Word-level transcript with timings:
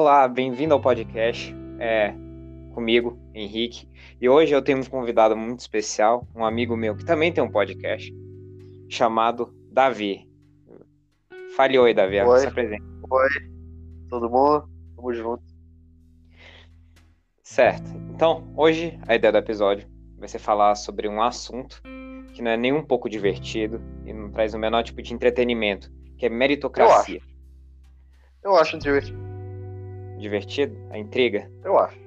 Olá, 0.00 0.28
bem-vindo 0.28 0.72
ao 0.72 0.80
podcast. 0.80 1.52
É 1.80 2.14
comigo, 2.72 3.18
Henrique. 3.34 3.88
E 4.20 4.28
hoje 4.28 4.54
eu 4.54 4.62
tenho 4.62 4.78
um 4.78 4.84
convidado 4.84 5.36
muito 5.36 5.58
especial, 5.58 6.24
um 6.36 6.44
amigo 6.44 6.76
meu 6.76 6.94
que 6.94 7.04
também 7.04 7.32
tem 7.32 7.42
um 7.42 7.50
podcast, 7.50 8.14
chamado 8.88 9.52
Davi. 9.72 10.30
Fale 11.56 11.76
oi, 11.80 11.92
Davi. 11.92 12.20
Oi. 12.20 12.38
Se 12.38 12.46
apresente. 12.46 12.84
Oi, 13.10 13.28
tudo 14.08 14.28
bom? 14.28 14.62
Tamo 14.94 15.12
junto. 15.12 15.42
Certo. 17.42 17.90
Então, 18.14 18.52
hoje 18.56 18.96
a 19.04 19.16
ideia 19.16 19.32
do 19.32 19.38
episódio 19.38 19.88
vai 20.16 20.28
ser 20.28 20.38
falar 20.38 20.76
sobre 20.76 21.08
um 21.08 21.20
assunto 21.20 21.82
que 22.34 22.40
não 22.40 22.52
é 22.52 22.56
nem 22.56 22.72
um 22.72 22.84
pouco 22.84 23.10
divertido 23.10 23.82
e 24.04 24.12
não 24.12 24.30
traz 24.30 24.54
o 24.54 24.60
menor 24.60 24.84
tipo 24.84 25.02
de 25.02 25.12
entretenimento, 25.12 25.90
que 26.16 26.24
é 26.24 26.28
meritocracia. 26.28 27.20
Eu 28.44 28.54
acho 28.54 28.78
divertido. 28.78 29.27
Divertido? 30.18 30.76
A 30.90 30.98
intriga? 30.98 31.50
Eu 31.64 31.78
acho. 31.78 31.98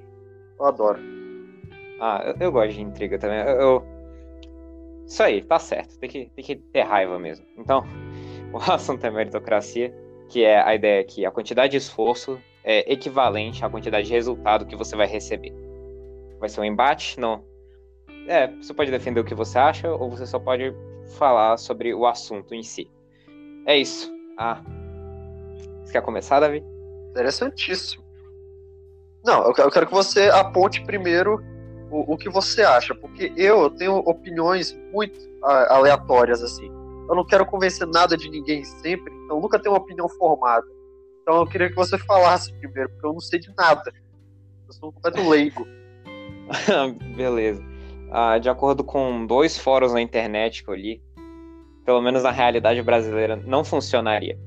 Eu 0.58 0.66
adoro. 0.66 1.00
Ah, 2.00 2.22
eu, 2.26 2.34
eu 2.46 2.52
gosto 2.52 2.72
de 2.74 2.82
intriga 2.82 3.18
também. 3.18 3.38
Eu, 3.38 3.46
eu- 3.60 3.84
Isso 5.06 5.22
aí, 5.22 5.42
tá 5.42 5.58
certo. 5.58 5.98
Tem 5.98 6.08
que, 6.08 6.30
tem 6.34 6.44
que 6.44 6.56
ter 6.56 6.82
raiva 6.82 7.18
mesmo. 7.18 7.46
Então, 7.56 7.84
o 8.52 8.58
assunto 8.72 9.04
é 9.04 9.10
meritocracia, 9.10 9.94
que 10.28 10.44
é 10.44 10.60
a 10.60 10.74
ideia 10.74 11.02
que 11.04 11.24
a 11.24 11.30
quantidade 11.30 11.72
de 11.72 11.76
esforço 11.78 12.38
é 12.64 12.92
equivalente 12.92 13.64
à 13.64 13.68
quantidade 13.70 14.06
de 14.06 14.12
resultado 14.12 14.66
que 14.66 14.76
você 14.76 14.94
vai 14.96 15.06
receber. 15.06 15.52
Vai 16.38 16.48
ser 16.48 16.60
um 16.60 16.64
embate? 16.64 17.18
Não. 17.18 17.44
É, 18.28 18.46
você 18.48 18.72
pode 18.72 18.90
defender 18.90 19.20
o 19.20 19.24
que 19.24 19.34
você 19.34 19.58
acha, 19.58 19.90
ou 19.92 20.08
você 20.10 20.26
só 20.26 20.38
pode 20.38 20.72
falar 21.18 21.56
sobre 21.56 21.92
o 21.92 22.06
assunto 22.06 22.54
em 22.54 22.62
si. 22.62 22.88
É 23.66 23.76
isso. 23.76 24.12
Ah. 24.36 24.62
Você 25.84 25.92
quer 25.92 26.02
começar, 26.02 26.40
Davi? 26.40 26.64
Interessantíssimo. 27.10 28.01
Não, 29.24 29.46
eu 29.46 29.70
quero, 29.70 29.86
que 29.86 29.92
você 29.92 30.28
aponte 30.30 30.82
primeiro 30.84 31.40
o, 31.90 32.14
o 32.14 32.16
que 32.16 32.28
você 32.28 32.62
acha, 32.62 32.94
porque 32.94 33.32
eu 33.36 33.70
tenho 33.70 33.96
opiniões 33.98 34.76
muito 34.92 35.18
ah, 35.44 35.76
aleatórias, 35.76 36.42
assim. 36.42 36.68
Eu 37.08 37.14
não 37.14 37.24
quero 37.24 37.46
convencer 37.46 37.86
nada 37.86 38.16
de 38.16 38.28
ninguém 38.28 38.64
sempre, 38.64 39.12
então 39.24 39.40
nunca 39.40 39.58
tenho 39.58 39.74
uma 39.74 39.80
opinião 39.80 40.08
formada. 40.08 40.66
Então 41.22 41.36
eu 41.36 41.46
queria 41.46 41.68
que 41.68 41.76
você 41.76 41.96
falasse 41.98 42.52
primeiro, 42.54 42.90
porque 42.90 43.06
eu 43.06 43.12
não 43.12 43.20
sei 43.20 43.38
de 43.38 43.52
nada. 43.56 43.92
Eu 44.66 44.72
sou 44.72 44.88
um 44.88 44.92
completo 44.92 45.28
leigo. 45.28 45.66
Beleza. 47.16 47.62
Ah, 48.10 48.38
de 48.38 48.48
acordo 48.48 48.82
com 48.82 49.24
dois 49.24 49.56
fóruns 49.56 49.92
na 49.92 50.00
internet 50.00 50.64
que 50.64 50.70
eu 50.70 50.74
li, 50.74 51.02
pelo 51.84 52.02
menos 52.02 52.22
na 52.22 52.30
realidade 52.30 52.82
brasileira, 52.82 53.36
não 53.36 53.64
funcionaria. 53.64 54.38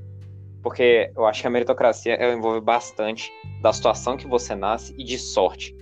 Porque 0.66 1.12
eu 1.14 1.24
acho 1.24 1.42
que 1.42 1.46
a 1.46 1.50
meritocracia 1.50 2.14
ela 2.14 2.34
envolve 2.34 2.60
bastante 2.60 3.32
da 3.62 3.72
situação 3.72 4.16
que 4.16 4.26
você 4.26 4.52
nasce 4.52 4.92
e 4.98 5.04
de 5.04 5.16
sorte. 5.16 5.72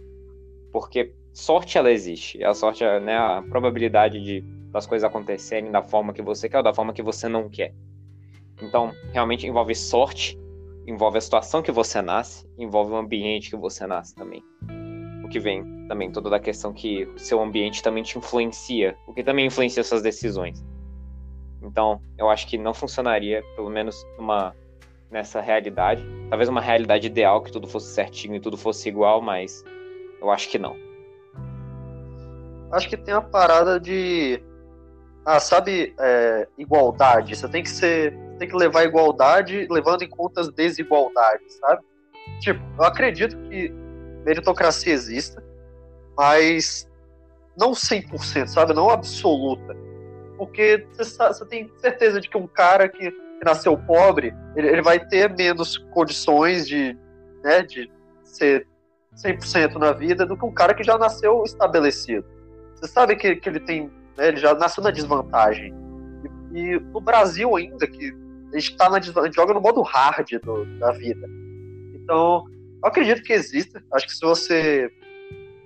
Porque 0.70 1.14
sorte 1.32 1.78
ela 1.78 1.90
existe. 1.90 2.44
A 2.44 2.52
sorte 2.52 2.84
é 2.84 3.00
né, 3.00 3.16
a 3.16 3.42
probabilidade 3.48 4.22
de, 4.22 4.42
das 4.70 4.86
coisas 4.86 5.08
acontecerem 5.08 5.72
da 5.72 5.82
forma 5.82 6.12
que 6.12 6.20
você 6.20 6.50
quer 6.50 6.58
ou 6.58 6.62
da 6.62 6.74
forma 6.74 6.92
que 6.92 7.02
você 7.02 7.28
não 7.28 7.48
quer. 7.48 7.72
Então, 8.60 8.92
realmente 9.10 9.46
envolve 9.46 9.74
sorte, 9.74 10.38
envolve 10.86 11.16
a 11.16 11.20
situação 11.22 11.62
que 11.62 11.72
você 11.72 12.02
nasce, 12.02 12.46
envolve 12.58 12.92
o 12.92 12.96
ambiente 12.96 13.48
que 13.48 13.56
você 13.56 13.86
nasce 13.86 14.14
também 14.14 14.44
o 15.24 15.28
que 15.30 15.40
vem 15.40 15.64
também 15.88 16.12
toda 16.12 16.28
da 16.28 16.38
questão 16.38 16.74
que 16.74 17.06
o 17.06 17.18
seu 17.18 17.40
ambiente 17.40 17.82
também 17.82 18.02
te 18.02 18.18
influencia, 18.18 18.94
o 19.06 19.14
que 19.14 19.24
também 19.24 19.46
influencia 19.46 19.82
suas 19.82 20.02
decisões. 20.02 20.62
Então, 21.62 22.02
eu 22.18 22.28
acho 22.28 22.46
que 22.46 22.58
não 22.58 22.74
funcionaria, 22.74 23.42
pelo 23.56 23.70
menos 23.70 24.06
numa 24.18 24.55
nessa 25.10 25.40
realidade. 25.40 26.04
Talvez 26.28 26.48
uma 26.48 26.60
realidade 26.60 27.06
ideal 27.06 27.42
que 27.42 27.52
tudo 27.52 27.66
fosse 27.66 27.94
certinho 27.94 28.34
e 28.34 28.40
tudo 28.40 28.56
fosse 28.56 28.88
igual, 28.88 29.20
mas 29.20 29.64
eu 30.20 30.30
acho 30.30 30.48
que 30.48 30.58
não. 30.58 30.76
acho 32.72 32.88
que 32.88 32.96
tem 32.96 33.14
a 33.14 33.20
parada 33.20 33.78
de. 33.78 34.42
Ah, 35.24 35.40
sabe, 35.40 35.94
é, 35.98 36.48
igualdade. 36.58 37.36
Você 37.36 37.48
tem 37.48 37.62
que 37.62 37.70
ser. 37.70 38.16
Tem 38.38 38.48
que 38.48 38.56
levar 38.56 38.84
igualdade 38.84 39.66
levando 39.70 40.02
em 40.02 40.08
conta 40.08 40.40
as 40.40 40.48
desigualdades, 40.48 41.54
sabe? 41.58 41.82
Tipo, 42.40 42.60
eu 42.78 42.84
acredito 42.84 43.36
que 43.48 43.72
meritocracia 44.24 44.92
exista, 44.92 45.42
mas 46.16 46.88
não 47.56 47.72
100%, 47.72 48.48
sabe? 48.48 48.74
Não 48.74 48.90
absoluta. 48.90 49.76
Porque 50.36 50.86
você 50.96 51.46
tem 51.46 51.70
certeza 51.78 52.20
de 52.20 52.28
que 52.28 52.36
um 52.36 52.46
cara 52.46 52.88
que, 52.88 53.10
que 53.39 53.45
nasceu 53.45 53.77
pobre, 53.77 54.34
ele, 54.56 54.68
ele 54.68 54.83
vai 54.83 54.98
ter 54.98 55.34
menos 55.34 55.78
condições 55.92 56.67
de, 56.67 56.96
né, 57.42 57.62
de 57.62 57.90
ser 58.22 58.67
100% 59.17 59.74
na 59.74 59.92
vida 59.92 60.27
do 60.27 60.36
que 60.36 60.45
um 60.45 60.52
cara 60.52 60.74
que 60.74 60.83
já 60.83 60.98
nasceu 60.98 61.42
estabelecido. 61.45 62.27
Você 62.74 62.89
sabe 62.89 63.17
que, 63.17 63.36
que 63.36 63.48
ele 63.48 63.61
tem, 63.61 63.90
né, 64.17 64.28
ele 64.28 64.36
já 64.39 64.55
nasceu 64.55 64.83
na 64.83 64.90
desvantagem. 64.90 65.72
E, 66.52 66.58
e 66.58 66.80
no 66.80 67.00
Brasil 67.00 67.55
ainda, 67.56 67.86
que 67.86 68.12
a 68.52 68.58
gente, 68.58 68.77
tá 68.77 68.89
na, 68.89 68.98
a 68.98 69.30
joga 69.33 69.55
no 69.55 69.61
modo 69.61 69.83
hard 69.83 70.28
do- 70.42 70.64
da 70.78 70.92
vida. 70.92 71.27
Então, 71.95 72.45
eu 72.83 72.89
acredito 72.89 73.22
que 73.22 73.33
exista. 73.33 73.83
Acho 73.92 74.06
que 74.06 74.12
se 74.12 74.20
você 74.20 74.90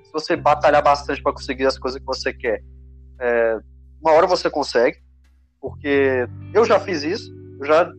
se 0.04 0.12
você 0.12 0.36
batalhar 0.36 0.82
bastante 0.82 1.22
para 1.22 1.32
conseguir 1.34 1.66
as 1.66 1.78
coisas 1.78 2.00
que 2.00 2.06
você 2.06 2.32
quer, 2.32 2.62
é, 3.20 3.58
uma 4.00 4.12
hora 4.12 4.26
você 4.26 4.48
consegue. 4.48 4.98
Porque 5.60 6.26
eu 6.54 6.64
já 6.64 6.78
fiz 6.80 7.02
isso, 7.02 7.30
já 7.66 7.90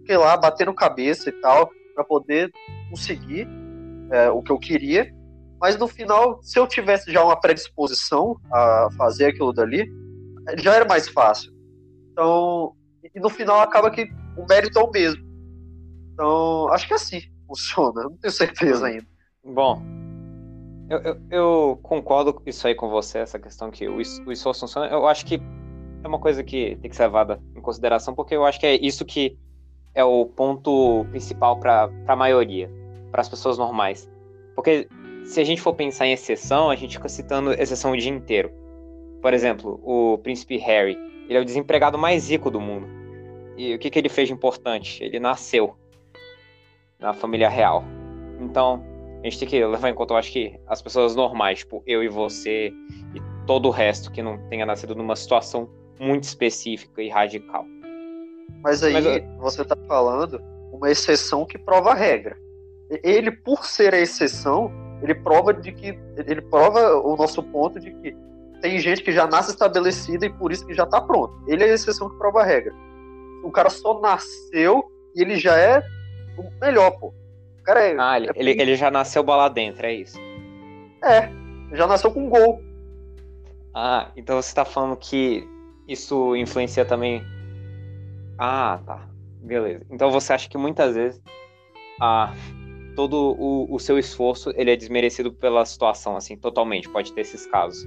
fiquei 0.00 0.16
lá 0.16 0.36
batendo 0.36 0.74
cabeça 0.74 1.28
e 1.28 1.32
tal 1.40 1.70
para 1.94 2.04
poder 2.04 2.50
conseguir 2.88 3.48
é, 4.10 4.30
o 4.30 4.42
que 4.42 4.52
eu 4.52 4.58
queria. 4.58 5.12
Mas 5.60 5.78
no 5.78 5.86
final, 5.86 6.42
se 6.42 6.58
eu 6.58 6.66
tivesse 6.66 7.12
já 7.12 7.22
uma 7.22 7.38
predisposição 7.38 8.36
a 8.52 8.88
fazer 8.96 9.26
aquilo 9.26 9.52
dali, 9.52 9.90
já 10.58 10.74
era 10.74 10.84
mais 10.86 11.08
fácil. 11.08 11.52
Então, 12.12 12.74
e 13.14 13.20
no 13.20 13.28
final 13.28 13.60
acaba 13.60 13.90
que 13.90 14.08
o 14.36 14.46
mérito 14.48 14.78
é 14.78 14.82
o 14.82 14.90
mesmo. 14.90 15.22
Então, 16.14 16.68
acho 16.72 16.86
que 16.86 16.92
é 16.94 16.96
assim 16.96 17.20
funciona. 17.50 18.04
Não 18.04 18.16
tenho 18.16 18.32
certeza 18.32 18.86
ainda. 18.86 19.06
Bom, 19.44 19.82
eu, 20.88 20.98
eu, 20.98 21.16
eu 21.30 21.80
concordo 21.82 22.40
isso 22.46 22.66
aí 22.66 22.74
com 22.74 22.88
você, 22.88 23.18
essa 23.18 23.38
questão 23.38 23.70
que 23.70 23.88
o, 23.88 23.96
o 23.96 24.32
esforço 24.32 24.60
funciona. 24.60 24.86
Eu 24.86 25.06
acho 25.06 25.26
que 25.26 25.40
é 26.02 26.08
uma 26.08 26.18
coisa 26.18 26.42
que 26.42 26.76
tem 26.76 26.90
que 26.90 26.96
ser 26.96 27.04
levada 27.04 27.40
em 27.54 27.60
consideração, 27.60 28.14
porque 28.14 28.34
eu 28.34 28.44
acho 28.44 28.58
que 28.58 28.66
é 28.66 28.74
isso 28.74 29.04
que 29.04 29.36
é 29.94 30.04
o 30.04 30.26
ponto 30.26 31.04
principal 31.10 31.58
para 31.58 31.90
a 32.06 32.16
maioria, 32.16 32.70
para 33.10 33.20
as 33.20 33.28
pessoas 33.28 33.58
normais. 33.58 34.10
Porque 34.54 34.88
se 35.24 35.40
a 35.40 35.44
gente 35.44 35.60
for 35.60 35.74
pensar 35.74 36.06
em 36.06 36.12
exceção, 36.12 36.70
a 36.70 36.76
gente 36.76 36.96
fica 36.96 37.08
citando 37.08 37.52
exceção 37.52 37.92
o 37.92 37.96
dia 37.96 38.10
inteiro. 38.10 38.50
Por 39.20 39.34
exemplo, 39.34 39.80
o 39.84 40.18
príncipe 40.18 40.56
Harry, 40.56 40.96
ele 41.28 41.38
é 41.38 41.40
o 41.40 41.44
desempregado 41.44 41.98
mais 41.98 42.30
rico 42.30 42.50
do 42.50 42.60
mundo. 42.60 42.86
E 43.56 43.74
o 43.74 43.78
que, 43.78 43.90
que 43.90 43.98
ele 43.98 44.08
fez 44.08 44.28
de 44.28 44.34
importante? 44.34 45.02
Ele 45.04 45.20
nasceu 45.20 45.76
na 46.98 47.12
família 47.12 47.48
real. 47.48 47.84
Então, 48.40 48.82
a 49.20 49.24
gente 49.24 49.38
tem 49.38 49.48
que 49.48 49.64
levar 49.64 49.90
em 49.90 49.94
conta, 49.94 50.14
eu 50.14 50.18
acho 50.18 50.32
que 50.32 50.58
as 50.66 50.80
pessoas 50.80 51.14
normais, 51.14 51.58
tipo 51.58 51.82
eu 51.86 52.02
e 52.02 52.08
você, 52.08 52.72
e 53.14 53.46
todo 53.46 53.66
o 53.66 53.70
resto 53.70 54.10
que 54.10 54.22
não 54.22 54.38
tenha 54.48 54.64
nascido 54.64 54.94
numa 54.94 55.14
situação 55.14 55.68
muito 56.00 56.24
específica 56.24 57.02
e 57.02 57.08
radical. 57.08 57.64
Mas 58.62 58.82
aí 58.82 58.92
Mas 58.94 59.06
eu- 59.06 59.22
você 59.38 59.64
tá 59.64 59.76
falando 59.86 60.40
uma 60.72 60.90
exceção 60.90 61.44
que 61.44 61.58
prova 61.58 61.90
a 61.90 61.94
regra. 61.94 62.36
Ele, 63.04 63.30
por 63.30 63.64
ser 63.64 63.94
a 63.94 63.98
exceção, 64.00 64.70
ele 65.02 65.14
prova 65.14 65.52
de 65.54 65.70
que 65.72 65.96
ele 66.26 66.40
prova 66.42 66.96
o 66.96 67.16
nosso 67.16 67.42
ponto 67.42 67.78
de 67.78 67.92
que 67.94 68.16
tem 68.60 68.78
gente 68.78 69.02
que 69.02 69.12
já 69.12 69.26
nasce 69.26 69.50
estabelecida 69.50 70.26
e 70.26 70.30
por 70.30 70.50
isso 70.52 70.66
que 70.66 70.74
já 70.74 70.84
tá 70.86 71.00
pronto. 71.00 71.32
Ele 71.46 71.64
é 71.64 71.70
a 71.70 71.74
exceção 71.74 72.10
que 72.10 72.16
prova 72.18 72.40
a 72.40 72.44
regra. 72.44 72.74
O 73.44 73.50
cara 73.50 73.70
só 73.70 74.00
nasceu 74.00 74.84
e 75.14 75.22
ele 75.22 75.36
já 75.36 75.56
é 75.56 75.82
o 76.36 76.50
melhor, 76.60 76.90
pô. 76.98 77.06
O 77.60 77.62
cara 77.62 77.80
é, 77.84 77.96
Ah, 77.98 78.16
ele, 78.18 78.26
é- 78.28 78.32
ele, 78.34 78.50
ele 78.60 78.76
já 78.76 78.90
nasceu 78.90 79.22
bola 79.22 79.48
dentro, 79.48 79.86
é 79.86 79.94
isso. 79.94 80.18
é, 81.02 81.30
já 81.74 81.86
nasceu 81.86 82.10
com 82.10 82.28
gol. 82.28 82.60
Ah, 83.74 84.10
então 84.16 84.40
você 84.42 84.54
tá 84.54 84.64
falando 84.64 84.96
que 84.96 85.48
isso 85.90 86.36
influencia 86.36 86.84
também. 86.84 87.22
Ah, 88.38 88.80
tá. 88.86 89.08
Beleza. 89.42 89.84
Então 89.90 90.10
você 90.10 90.32
acha 90.32 90.48
que 90.48 90.56
muitas 90.56 90.94
vezes 90.94 91.20
ah, 92.00 92.32
todo 92.94 93.36
o, 93.38 93.74
o 93.74 93.78
seu 93.78 93.98
esforço 93.98 94.52
ele 94.54 94.70
é 94.70 94.76
desmerecido 94.76 95.32
pela 95.32 95.64
situação, 95.64 96.16
assim, 96.16 96.36
totalmente. 96.36 96.88
Pode 96.88 97.12
ter 97.12 97.22
esses 97.22 97.46
casos. 97.46 97.84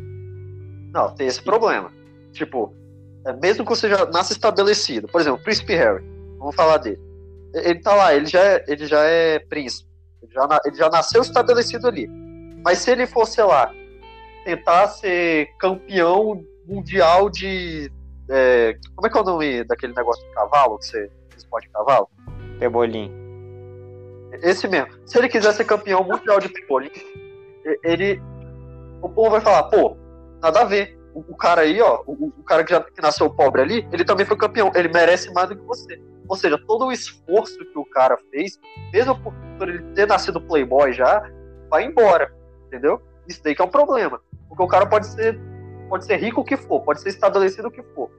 Não, 0.93 1.13
tem 1.15 1.27
esse 1.27 1.41
problema. 1.41 1.91
Tipo, 2.33 2.73
é, 3.25 3.33
mesmo 3.33 3.63
que 3.63 3.69
você 3.69 3.89
já 3.89 4.05
nasça 4.07 4.33
estabelecido, 4.33 5.07
por 5.07 5.21
exemplo, 5.21 5.41
Príncipe 5.41 5.73
Harry, 5.73 6.03
vamos 6.37 6.55
falar 6.55 6.77
dele. 6.77 6.99
Ele 7.53 7.79
tá 7.79 7.95
lá, 7.95 8.13
ele 8.13 8.25
já 8.25 8.43
é, 8.43 8.65
ele 8.67 8.85
já 8.85 9.03
é 9.03 9.39
príncipe. 9.39 9.87
Ele 10.21 10.31
já, 10.33 10.61
ele 10.65 10.75
já 10.75 10.89
nasceu 10.89 11.21
estabelecido 11.21 11.87
ali. 11.87 12.07
Mas 12.63 12.79
se 12.79 12.91
ele 12.91 13.05
fosse, 13.05 13.41
lá, 13.41 13.71
tentar 14.43 14.87
ser 14.87 15.47
campeão 15.59 16.43
mundial 16.67 17.29
de. 17.29 17.91
é, 18.29 18.77
como 18.95 19.07
é 19.07 19.09
que 19.09 19.17
é 19.17 19.21
o 19.21 19.23
nome 19.23 19.63
daquele 19.63 19.93
negócio 19.93 20.25
de 20.25 20.33
cavalo 20.33 20.77
que 20.79 20.85
você 20.85 21.11
esporte 21.37 21.67
de 21.67 21.73
cavalo? 21.73 22.09
Pebolim. 22.59 23.11
Esse 24.41 24.67
mesmo. 24.67 24.87
Se 25.05 25.17
ele 25.17 25.29
quiser 25.29 25.53
ser 25.53 25.65
campeão 25.65 26.03
mundial 26.03 26.39
de 26.39 26.49
pebolim, 26.49 26.91
ele. 27.83 28.21
O 29.01 29.09
povo 29.09 29.31
vai 29.31 29.41
falar, 29.41 29.63
pô, 29.63 29.97
nada 30.41 30.61
a 30.61 30.65
ver. 30.65 30.97
O, 31.13 31.19
o 31.19 31.35
cara 31.35 31.61
aí, 31.61 31.79
ó, 31.79 32.01
o, 32.07 32.27
o, 32.27 32.43
cara 32.43 32.63
que 32.63 32.71
já 32.71 32.81
que 32.81 33.01
nasceu 33.01 33.29
pobre 33.29 33.61
ali, 33.61 33.87
ele 33.91 34.03
também 34.03 34.25
foi 34.25 34.35
campeão. 34.35 34.71
Ele 34.73 34.87
merece 34.87 35.31
mais 35.33 35.49
do 35.49 35.55
que 35.55 35.63
você. 35.63 36.01
Ou 36.27 36.35
seja, 36.35 36.57
todo 36.65 36.85
o 36.85 36.91
esforço 36.91 37.59
que 37.59 37.77
o 37.77 37.85
cara 37.85 38.17
fez, 38.31 38.59
mesmo 38.91 39.19
por, 39.19 39.33
por 39.57 39.69
ele 39.69 39.83
ter 39.93 40.07
nascido 40.07 40.41
playboy 40.41 40.93
já, 40.93 41.29
vai 41.69 41.85
embora. 41.85 42.33
Entendeu? 42.67 43.01
Isso 43.27 43.41
daí 43.43 43.53
que 43.53 43.61
é 43.61 43.65
um 43.65 43.69
problema. 43.69 44.19
Porque 44.47 44.63
o 44.63 44.67
cara 44.67 44.85
pode 44.85 45.07
ser, 45.07 45.39
pode 45.93 46.05
ser 46.05 46.15
rico 46.15 46.41
o 46.41 46.43
que 46.43 46.57
for, 46.57 46.81
pode 46.81 47.01
ser 47.01 47.09
estabelecido 47.09 47.67
o 47.67 47.71
que 47.71 47.83
for. 47.93 48.09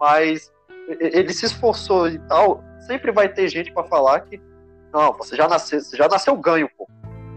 Mas 0.00 0.50
ele 0.88 1.34
se 1.34 1.44
esforçou 1.44 2.08
e 2.08 2.18
tal, 2.20 2.64
sempre 2.86 3.12
vai 3.12 3.28
ter 3.28 3.46
gente 3.46 3.70
para 3.74 3.84
falar 3.84 4.20
que 4.20 4.40
não, 4.90 5.12
você 5.12 5.36
já 5.36 5.46
nasceu, 5.46 5.82
você 5.82 5.98
já 5.98 6.08
nasceu 6.08 6.34
ganho, 6.34 6.66
pô. 6.78 6.88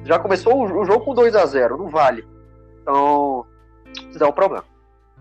Já 0.05 0.17
começou 0.17 0.63
o, 0.63 0.85
jogo 0.85 1.03
com 1.03 1.13
2 1.13 1.35
a 1.35 1.45
0 1.45 1.77
não 1.77 1.89
vale. 1.89 2.25
Então, 2.81 3.45
isso 4.09 4.17
dá 4.17 4.29
um 4.29 4.31
problema. 4.31 4.63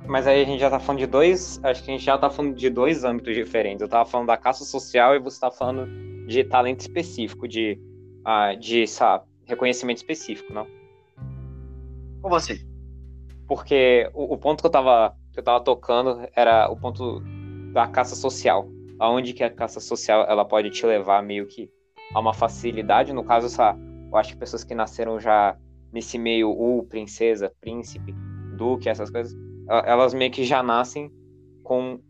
Mas 0.06 0.28
aí 0.28 0.40
a 0.40 0.46
gente 0.46 0.60
já 0.60 0.70
tá 0.70 0.78
falando 0.78 1.00
de 1.00 1.06
dois. 1.08 1.58
Acho 1.64 1.82
que 1.82 1.90
a 1.90 1.94
gente 1.94 2.04
já 2.04 2.16
tá 2.16 2.30
falando 2.30 2.54
de 2.54 2.70
dois 2.70 3.02
âmbitos 3.02 3.34
diferentes. 3.34 3.82
Eu 3.82 3.88
tava 3.88 4.08
falando 4.08 4.28
da 4.28 4.36
caça 4.36 4.64
social 4.64 5.16
e 5.16 5.18
você 5.18 5.40
tá 5.40 5.50
falando 5.50 5.88
de 6.28 6.44
talento 6.44 6.82
específico, 6.82 7.48
de, 7.48 7.80
uh, 8.24 8.56
de 8.56 8.86
sabe, 8.86 9.24
reconhecimento 9.44 9.96
específico, 9.96 10.52
não? 10.52 10.68
Como 12.20 12.36
assim? 12.36 12.71
Porque 13.52 14.10
o, 14.14 14.32
o, 14.32 14.38
ponto 14.38 14.62
que 14.62 14.66
eu, 14.66 14.70
tava, 14.70 15.14
que 15.30 15.38
eu 15.38 15.42
tava 15.42 15.62
tocando 15.62 16.26
era 16.34 16.70
o 16.70 16.76
ponto 16.76 17.20
da 17.74 17.86
caça 17.86 18.16
social. 18.16 18.66
Aonde 18.98 19.34
que 19.34 19.44
a 19.44 19.50
caça 19.50 19.78
social 19.78 20.24
ela 20.26 20.42
pode 20.42 20.70
te 20.70 20.86
levar 20.86 21.22
meio 21.22 21.46
que 21.46 21.68
a 22.14 22.20
uma 22.20 22.32
facilidade. 22.32 23.12
No 23.12 23.22
caso, 23.22 23.48
essa, 23.48 23.76
eu 24.10 24.16
acho 24.16 24.32
que 24.32 24.38
pessoas 24.38 24.64
que 24.64 24.74
nasceram 24.74 25.20
já 25.20 25.54
nesse 25.92 26.16
meio, 26.16 26.48
o 26.48 26.82
princesa, 26.84 27.52
príncipe, 27.60 28.14
duque, 28.56 28.88
essas 28.88 29.10
coisas, 29.10 29.36
elas 29.84 30.14
meio 30.14 30.30
que 30.30 30.44
já 30.44 30.62
nascem 30.62 31.12
com 31.62 32.00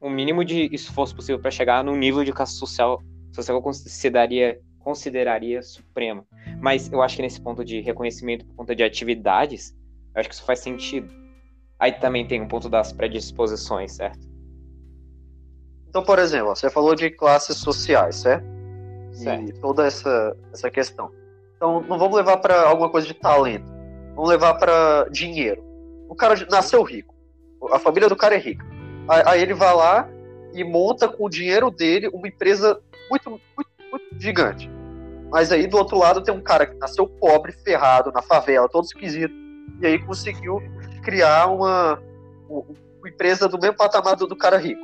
o 0.00 0.08
mínimo 0.08 0.42
de 0.42 0.74
esforço 0.74 1.14
possível 1.14 1.38
para 1.38 1.50
chegar 1.50 1.84
no 1.84 1.94
nível 1.94 2.24
de 2.24 2.32
caça 2.32 2.54
social, 2.54 3.02
social 3.30 3.60
que 3.60 3.68
eu 3.68 3.72
consideraria, 3.74 4.58
consideraria 4.78 5.60
supremo. 5.60 6.26
Mas 6.62 6.90
eu 6.90 7.02
acho 7.02 7.16
que 7.16 7.20
nesse 7.20 7.42
ponto 7.42 7.62
de 7.62 7.82
reconhecimento 7.82 8.46
por 8.46 8.54
conta 8.54 8.74
de 8.74 8.82
atividades, 8.82 9.76
eu 10.18 10.20
acho 10.20 10.28
que 10.28 10.34
isso 10.34 10.44
faz 10.44 10.58
sentido. 10.58 11.08
Aí 11.78 11.92
também 11.92 12.26
tem 12.26 12.42
um 12.42 12.48
ponto 12.48 12.68
das 12.68 12.92
predisposições, 12.92 13.92
certo? 13.92 14.18
Então, 15.88 16.02
por 16.02 16.18
exemplo, 16.18 16.48
você 16.48 16.68
falou 16.68 16.96
de 16.96 17.08
classes 17.08 17.56
sociais, 17.58 18.16
certo? 18.16 18.44
certo. 19.12 19.48
E 19.48 19.52
toda 19.60 19.86
essa, 19.86 20.36
essa 20.52 20.68
questão. 20.70 21.10
Então, 21.56 21.80
não 21.82 21.96
vamos 21.98 22.16
levar 22.16 22.38
para 22.38 22.62
alguma 22.62 22.90
coisa 22.90 23.06
de 23.06 23.14
talento. 23.14 23.72
Vamos 24.16 24.28
levar 24.28 24.54
para 24.54 25.08
dinheiro. 25.10 25.62
O 26.08 26.16
cara 26.16 26.34
nasceu 26.50 26.82
rico. 26.82 27.14
A 27.70 27.78
família 27.78 28.08
do 28.08 28.16
cara 28.16 28.34
é 28.34 28.38
rica. 28.38 28.66
Aí 29.08 29.40
ele 29.40 29.54
vai 29.54 29.74
lá 29.74 30.08
e 30.52 30.64
monta 30.64 31.08
com 31.08 31.26
o 31.26 31.30
dinheiro 31.30 31.70
dele 31.70 32.08
uma 32.08 32.26
empresa 32.26 32.80
muito, 33.08 33.30
muito, 33.30 33.70
muito 33.90 34.20
gigante. 34.20 34.68
Mas 35.30 35.52
aí 35.52 35.68
do 35.68 35.76
outro 35.76 35.96
lado 35.96 36.22
tem 36.22 36.34
um 36.34 36.40
cara 36.40 36.66
que 36.66 36.76
nasceu 36.76 37.06
pobre, 37.06 37.52
ferrado, 37.52 38.10
na 38.10 38.20
favela, 38.20 38.68
todo 38.68 38.84
esquisito. 38.84 39.47
E 39.80 39.86
aí 39.86 39.98
conseguiu 39.98 40.60
criar 41.02 41.46
uma, 41.46 42.02
uma 42.48 43.08
empresa 43.08 43.48
do 43.48 43.58
mesmo 43.58 43.76
patamar 43.76 44.16
do, 44.16 44.26
do 44.26 44.36
cara 44.36 44.56
rico. 44.56 44.80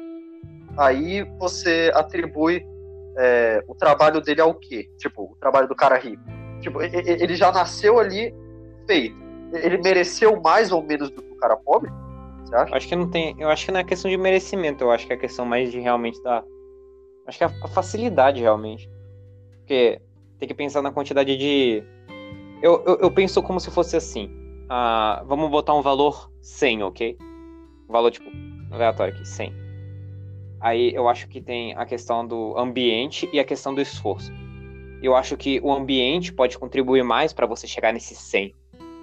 Aí 0.76 1.22
você 1.38 1.90
atribui 1.94 2.64
é, 3.16 3.62
o 3.68 3.74
trabalho 3.74 4.20
dele 4.20 4.40
ao 4.40 4.54
quê? 4.54 4.88
Tipo, 4.98 5.32
o 5.32 5.36
trabalho 5.36 5.68
do 5.68 5.74
cara 5.74 5.98
rico. 5.98 6.22
Tipo, 6.60 6.80
ele 6.82 7.34
já 7.36 7.52
nasceu 7.52 7.98
ali 7.98 8.34
feito 8.86 9.24
ele 9.52 9.78
mereceu 9.78 10.40
mais 10.40 10.72
ou 10.72 10.82
menos 10.82 11.10
do 11.10 11.22
que 11.22 11.32
o 11.32 11.36
cara 11.36 11.56
pobre? 11.56 11.90
Você 12.44 12.54
acha? 12.54 12.76
Acho 12.76 12.88
que 12.88 12.96
não 12.96 13.08
tem. 13.08 13.34
Eu 13.38 13.48
acho 13.48 13.64
que 13.64 13.72
não 13.72 13.80
é 13.80 13.84
questão 13.84 14.10
de 14.10 14.16
merecimento, 14.16 14.84
eu 14.84 14.90
acho 14.90 15.06
que 15.06 15.12
é 15.12 15.16
questão 15.16 15.44
mais 15.44 15.70
de 15.70 15.78
realmente 15.78 16.22
da. 16.22 16.42
Acho 17.26 17.38
que 17.38 17.44
é 17.44 17.46
a 17.46 17.68
facilidade 17.68 18.40
realmente. 18.40 18.90
Porque 19.58 20.00
tem 20.38 20.48
que 20.48 20.54
pensar 20.54 20.82
na 20.82 20.92
quantidade 20.92 21.36
de. 21.36 21.82
Eu, 22.62 22.82
eu, 22.86 22.98
eu 23.00 23.10
penso 23.10 23.42
como 23.42 23.60
se 23.60 23.70
fosse 23.70 23.96
assim. 23.96 24.30
Ah, 24.68 25.22
vamos 25.26 25.50
botar 25.50 25.74
um 25.74 25.82
valor 25.82 26.30
100, 26.40 26.82
ok? 26.82 27.16
Um 27.88 27.92
valor 27.92 28.10
tipo 28.10 28.30
aleatório 28.70 29.14
aqui, 29.14 29.26
100. 29.26 29.52
Aí 30.60 30.94
eu 30.94 31.08
acho 31.08 31.28
que 31.28 31.40
tem 31.40 31.74
a 31.74 31.84
questão 31.84 32.26
do 32.26 32.56
ambiente 32.56 33.28
e 33.32 33.38
a 33.38 33.44
questão 33.44 33.74
do 33.74 33.80
esforço. 33.80 34.32
Eu 35.02 35.14
acho 35.14 35.36
que 35.36 35.60
o 35.62 35.72
ambiente 35.72 36.32
pode 36.32 36.58
contribuir 36.58 37.04
mais 37.04 37.32
para 37.32 37.46
você 37.46 37.66
chegar 37.66 37.92
nesse 37.92 38.14
100 38.14 38.54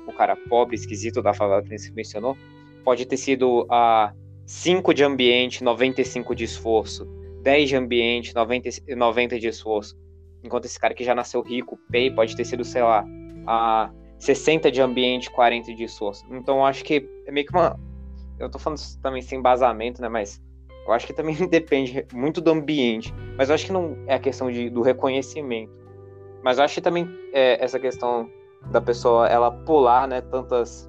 o 0.08 0.14
cara 0.14 0.36
pobre, 0.36 0.76
esquisito 0.76 1.22
da 1.22 1.34
favela 1.34 1.62
que 1.62 1.78
você 1.78 1.92
mencionou, 1.92 2.38
pode 2.84 3.06
ter 3.06 3.18
sido 3.18 3.66
a 3.70 4.14
5 4.46 4.94
de 4.94 5.04
ambiente, 5.04 5.64
95 5.64 6.36
de 6.36 6.44
esforço, 6.44 7.06
10 7.44 7.70
de 7.70 7.76
ambiente, 7.76 8.36
90, 8.36 8.70
90 8.96 9.40
de 9.40 9.48
esforço. 9.48 9.98
Enquanto 10.44 10.66
esse 10.66 10.80
cara 10.80 10.94
que 10.94 11.04
já 11.04 11.16
nasceu 11.16 11.42
rico, 11.42 11.80
pay, 11.92 12.12
pode 12.12 12.36
ter 12.36 12.46
sido, 12.46 12.64
sei 12.64 12.82
lá, 12.82 13.06
a 13.48 13.92
60 14.22 14.72
de 14.72 14.80
ambiente, 14.82 15.32
40 15.32 15.74
de 15.74 15.84
esforço. 15.84 16.24
Então 16.30 16.64
acho 16.64 16.84
que 16.84 17.10
é 17.26 17.32
meio 17.32 17.46
que 17.46 17.52
uma. 17.52 17.78
Eu 18.38 18.50
tô 18.50 18.60
falando 18.60 18.80
também 19.02 19.22
sem 19.22 19.40
embasamento, 19.40 20.00
né? 20.00 20.08
Mas 20.08 20.40
eu 20.86 20.94
acho 20.94 21.08
que 21.08 21.14
também 21.14 21.36
depende 21.50 22.06
muito 22.14 22.40
do 22.40 22.52
ambiente. 22.52 23.12
Mas 23.36 23.50
eu 23.50 23.56
acho 23.56 23.66
que 23.66 23.72
não 23.72 23.98
é 24.06 24.14
a 24.14 24.20
questão 24.20 24.52
de, 24.52 24.70
do 24.70 24.84
reconhecimento. 24.84 25.74
Mas 26.44 26.60
eu 26.60 26.64
acho 26.64 26.76
que 26.76 26.82
também 26.82 27.10
é 27.34 27.64
essa 27.64 27.80
questão 27.80 28.30
da 28.72 28.80
pessoa 28.80 29.28
ela 29.28 29.52
pular, 29.52 30.08
né, 30.08 30.22
tantas 30.22 30.88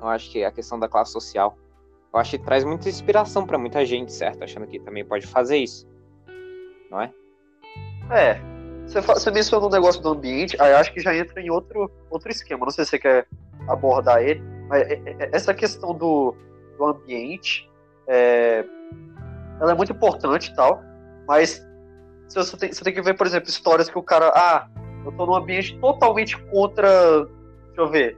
eu 0.00 0.08
acho 0.08 0.32
que 0.32 0.42
a 0.42 0.50
questão 0.50 0.80
da 0.80 0.88
classe 0.88 1.12
social, 1.12 1.56
eu 2.12 2.18
acho 2.18 2.32
que 2.32 2.38
traz 2.38 2.64
muita 2.64 2.88
inspiração 2.88 3.46
para 3.46 3.56
muita 3.56 3.86
gente, 3.86 4.12
certo? 4.12 4.42
Achando 4.42 4.66
que 4.66 4.80
também 4.80 5.04
pode 5.04 5.28
fazer 5.28 5.58
isso. 5.58 5.86
Não 6.90 7.00
é? 7.00 7.12
É. 8.10 8.51
Você, 8.86 9.00
você 9.00 9.30
mencionou 9.30 9.68
o 9.68 9.72
negócio 9.72 10.02
do 10.02 10.10
ambiente, 10.10 10.56
aí 10.60 10.72
acho 10.74 10.92
que 10.92 11.00
já 11.00 11.14
entra 11.14 11.40
em 11.40 11.50
outro, 11.50 11.90
outro 12.10 12.30
esquema. 12.30 12.64
Não 12.64 12.72
sei 12.72 12.84
se 12.84 12.90
você 12.90 12.98
quer 12.98 13.26
abordar 13.68 14.22
ele, 14.22 14.42
mas 14.68 14.82
é, 14.82 14.94
é, 14.94 15.28
essa 15.32 15.54
questão 15.54 15.94
do, 15.94 16.34
do 16.76 16.84
ambiente 16.84 17.70
é, 18.06 18.64
ela 19.60 19.72
é 19.72 19.74
muito 19.74 19.92
importante 19.92 20.50
e 20.50 20.54
tal, 20.54 20.82
mas 21.26 21.64
você 22.28 22.56
tem, 22.56 22.72
você 22.72 22.82
tem 22.82 22.94
que 22.94 23.02
ver, 23.02 23.14
por 23.14 23.26
exemplo, 23.26 23.48
histórias 23.48 23.88
que 23.88 23.98
o 23.98 24.02
cara. 24.02 24.32
Ah, 24.34 24.68
eu 25.04 25.12
tô 25.12 25.26
num 25.26 25.34
ambiente 25.34 25.78
totalmente 25.78 26.38
contra, 26.44 27.24
deixa 27.66 27.80
eu 27.80 27.90
ver, 27.90 28.16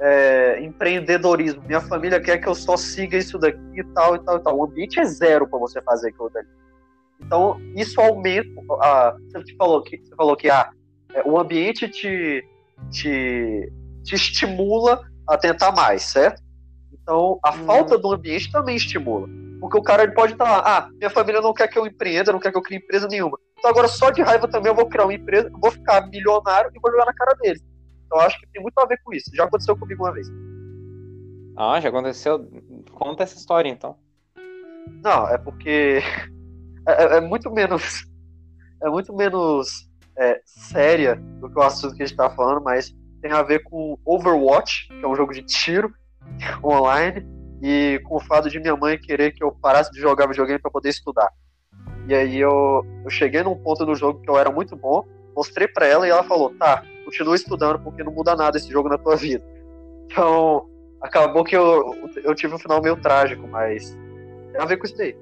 é, 0.00 0.60
empreendedorismo. 0.60 1.62
Minha 1.66 1.80
família 1.80 2.20
quer 2.20 2.38
que 2.38 2.48
eu 2.48 2.54
só 2.54 2.76
siga 2.76 3.16
isso 3.16 3.38
daqui 3.38 3.58
e 3.74 3.84
tal 3.94 4.16
e 4.16 4.18
tal 4.20 4.36
e 4.36 4.40
tal. 4.40 4.58
O 4.58 4.64
ambiente 4.64 4.98
é 4.98 5.04
zero 5.04 5.46
para 5.46 5.58
você 5.58 5.80
fazer 5.82 6.08
aquilo 6.08 6.30
dali. 6.30 6.48
Então, 7.24 7.60
isso 7.74 8.00
aumenta. 8.00 8.48
A, 8.80 9.16
você 9.32 9.54
falou 9.56 9.82
que, 9.82 9.98
você 9.98 10.14
falou 10.14 10.36
que 10.36 10.50
ah, 10.50 10.70
é, 11.14 11.22
o 11.24 11.38
ambiente 11.38 11.88
te, 11.88 12.44
te, 12.90 13.72
te 14.04 14.14
estimula 14.14 15.02
a 15.28 15.36
tentar 15.36 15.72
mais, 15.72 16.02
certo? 16.02 16.42
Então, 16.92 17.38
a 17.42 17.50
hum. 17.50 17.64
falta 17.64 17.98
do 17.98 18.12
ambiente 18.12 18.50
também 18.50 18.76
estimula. 18.76 19.28
Porque 19.62 19.78
o 19.78 19.82
cara 19.82 20.02
ele 20.02 20.12
pode 20.12 20.32
estar 20.32 20.44
lá, 20.44 20.62
ah, 20.66 20.88
minha 20.90 21.08
família 21.08 21.40
não 21.40 21.54
quer 21.54 21.68
que 21.68 21.78
eu 21.78 21.86
empreenda, 21.86 22.32
não 22.32 22.40
quer 22.40 22.50
que 22.50 22.58
eu 22.58 22.62
crie 22.62 22.78
empresa 22.78 23.06
nenhuma. 23.06 23.38
Então 23.56 23.70
agora 23.70 23.86
só 23.86 24.10
de 24.10 24.20
raiva 24.20 24.48
também 24.48 24.72
eu 24.72 24.74
vou 24.74 24.88
criar 24.88 25.04
uma 25.04 25.14
empresa, 25.14 25.48
vou 25.52 25.70
ficar 25.70 26.08
milionário 26.08 26.68
e 26.74 26.80
vou 26.80 26.90
jogar 26.90 27.06
na 27.06 27.14
cara 27.14 27.36
deles. 27.40 27.62
Então 28.04 28.18
eu 28.18 28.26
acho 28.26 28.40
que 28.40 28.46
tem 28.48 28.60
muito 28.60 28.76
a 28.78 28.86
ver 28.86 29.00
com 29.04 29.14
isso. 29.14 29.30
Já 29.32 29.44
aconteceu 29.44 29.76
comigo 29.76 30.02
uma 30.02 30.12
vez. 30.12 30.26
Ah, 31.56 31.80
já 31.80 31.90
aconteceu? 31.90 32.44
Conta 32.90 33.22
essa 33.22 33.36
história 33.36 33.68
então. 33.68 33.96
Não, 35.00 35.28
é 35.28 35.38
porque 35.38 36.00
é, 36.86 37.04
é, 37.04 37.16
é 37.16 37.20
muito 37.20 37.50
menos 37.50 38.04
é 38.82 38.90
muito 38.90 39.14
menos 39.14 39.88
é, 40.18 40.40
séria 40.44 41.16
do 41.40 41.48
que 41.48 41.58
o 41.58 41.62
assunto 41.62 41.94
que 41.94 42.02
a 42.02 42.06
gente 42.06 42.16
tá 42.16 42.28
falando, 42.30 42.62
mas 42.62 42.92
tem 43.20 43.30
a 43.30 43.42
ver 43.42 43.62
com 43.62 43.96
Overwatch, 44.04 44.88
que 44.88 45.04
é 45.04 45.08
um 45.08 45.14
jogo 45.14 45.32
de 45.32 45.42
tiro 45.42 45.92
online, 46.62 47.24
e 47.62 48.00
com 48.04 48.16
o 48.16 48.20
fato 48.20 48.50
de 48.50 48.58
minha 48.58 48.76
mãe 48.76 48.98
querer 48.98 49.32
que 49.32 49.42
eu 49.42 49.52
parasse 49.52 49.90
de 49.92 50.00
jogar 50.00 50.26
videogame 50.26 50.58
para 50.58 50.70
poder 50.70 50.88
estudar. 50.88 51.30
E 52.08 52.14
aí 52.14 52.38
eu, 52.38 52.84
eu 53.04 53.10
cheguei 53.10 53.42
num 53.44 53.54
ponto 53.54 53.86
do 53.86 53.94
jogo 53.94 54.20
que 54.20 54.28
eu 54.28 54.36
era 54.36 54.50
muito 54.50 54.74
bom, 54.74 55.06
mostrei 55.36 55.68
para 55.68 55.86
ela 55.86 56.06
e 56.06 56.10
ela 56.10 56.24
falou: 56.24 56.50
tá, 56.50 56.82
continua 57.04 57.36
estudando 57.36 57.78
porque 57.78 58.02
não 58.02 58.12
muda 58.12 58.34
nada 58.34 58.58
esse 58.58 58.68
jogo 58.68 58.88
na 58.88 58.98
tua 58.98 59.14
vida. 59.14 59.44
Então, 60.06 60.68
acabou 61.00 61.44
que 61.44 61.56
eu, 61.56 61.96
eu 62.24 62.34
tive 62.34 62.54
um 62.54 62.58
final 62.58 62.82
meio 62.82 62.96
trágico, 62.96 63.46
mas 63.46 63.96
tem 64.50 64.60
a 64.60 64.64
ver 64.64 64.76
com 64.76 64.86
isso 64.86 64.96
daí. 64.96 65.16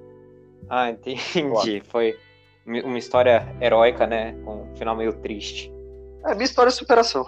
Ah, 0.69 0.90
entendi. 0.90 1.83
Foi 1.88 2.19
uma 2.67 2.99
história 2.99 3.55
heróica, 3.61 4.07
né? 4.07 4.33
Com 4.45 4.62
um 4.62 4.76
final 4.76 4.97
meio 4.97 5.12
triste. 5.14 5.73
É, 6.25 6.35
minha 6.35 6.45
história 6.45 6.71
de 6.71 6.76
superação. 6.76 7.26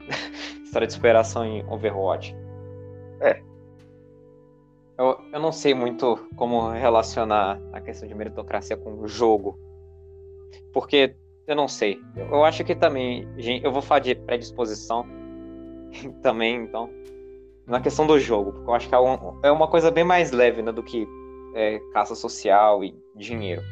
história 0.64 0.86
de 0.86 0.92
superação 0.92 1.44
em 1.44 1.64
Overwatch. 1.68 2.34
É. 3.20 3.42
Eu, 4.98 5.18
eu 5.32 5.40
não 5.40 5.52
sei 5.52 5.74
muito 5.74 6.28
como 6.36 6.70
relacionar 6.70 7.60
a 7.72 7.80
questão 7.80 8.08
de 8.08 8.14
meritocracia 8.14 8.76
com 8.76 9.00
o 9.00 9.08
jogo. 9.08 9.58
Porque 10.72 11.14
eu 11.46 11.56
não 11.56 11.66
sei. 11.66 12.00
Eu 12.16 12.44
acho 12.44 12.64
que 12.64 12.74
também, 12.74 13.28
eu 13.62 13.72
vou 13.72 13.82
falar 13.82 14.00
de 14.00 14.14
predisposição 14.14 15.04
também, 16.22 16.56
então, 16.62 16.88
na 17.66 17.80
questão 17.80 18.06
do 18.06 18.18
jogo, 18.18 18.52
porque 18.52 18.70
eu 18.70 18.74
acho 18.74 18.88
que 18.88 18.94
é, 18.94 18.98
é 19.44 19.50
uma 19.50 19.68
coisa 19.68 19.90
bem 19.90 20.04
mais 20.04 20.30
leve 20.30 20.62
né, 20.62 20.72
do 20.72 20.82
que 20.82 21.06
é, 21.54 21.78
caça 21.92 22.14
social 22.14 22.82
e 22.84 22.94
dinheiro. 23.16 23.62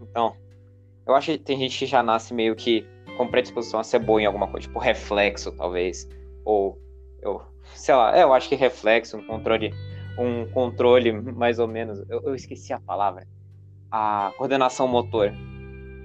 Então, 0.00 0.34
eu 1.06 1.14
acho 1.14 1.32
que 1.32 1.38
tem 1.38 1.58
gente 1.58 1.78
que 1.78 1.86
já 1.86 2.02
nasce 2.02 2.32
meio 2.32 2.54
que 2.54 2.86
com 3.16 3.26
predisposição 3.26 3.80
a 3.80 3.84
ser 3.84 3.98
boa 3.98 4.20
em 4.20 4.26
alguma 4.26 4.48
coisa, 4.48 4.66
tipo 4.66 4.78
reflexo, 4.78 5.52
talvez, 5.52 6.08
ou 6.44 6.78
eu, 7.20 7.42
sei 7.74 7.94
lá, 7.94 8.18
eu 8.18 8.32
acho 8.32 8.48
que 8.48 8.54
reflexo, 8.54 9.16
um 9.16 9.24
controle, 9.24 9.72
um 10.18 10.46
controle 10.50 11.12
mais 11.12 11.58
ou 11.58 11.68
menos, 11.68 12.02
eu, 12.08 12.22
eu 12.22 12.34
esqueci 12.34 12.72
a 12.72 12.80
palavra, 12.80 13.26
a 13.90 14.32
coordenação 14.36 14.88
motora. 14.88 15.34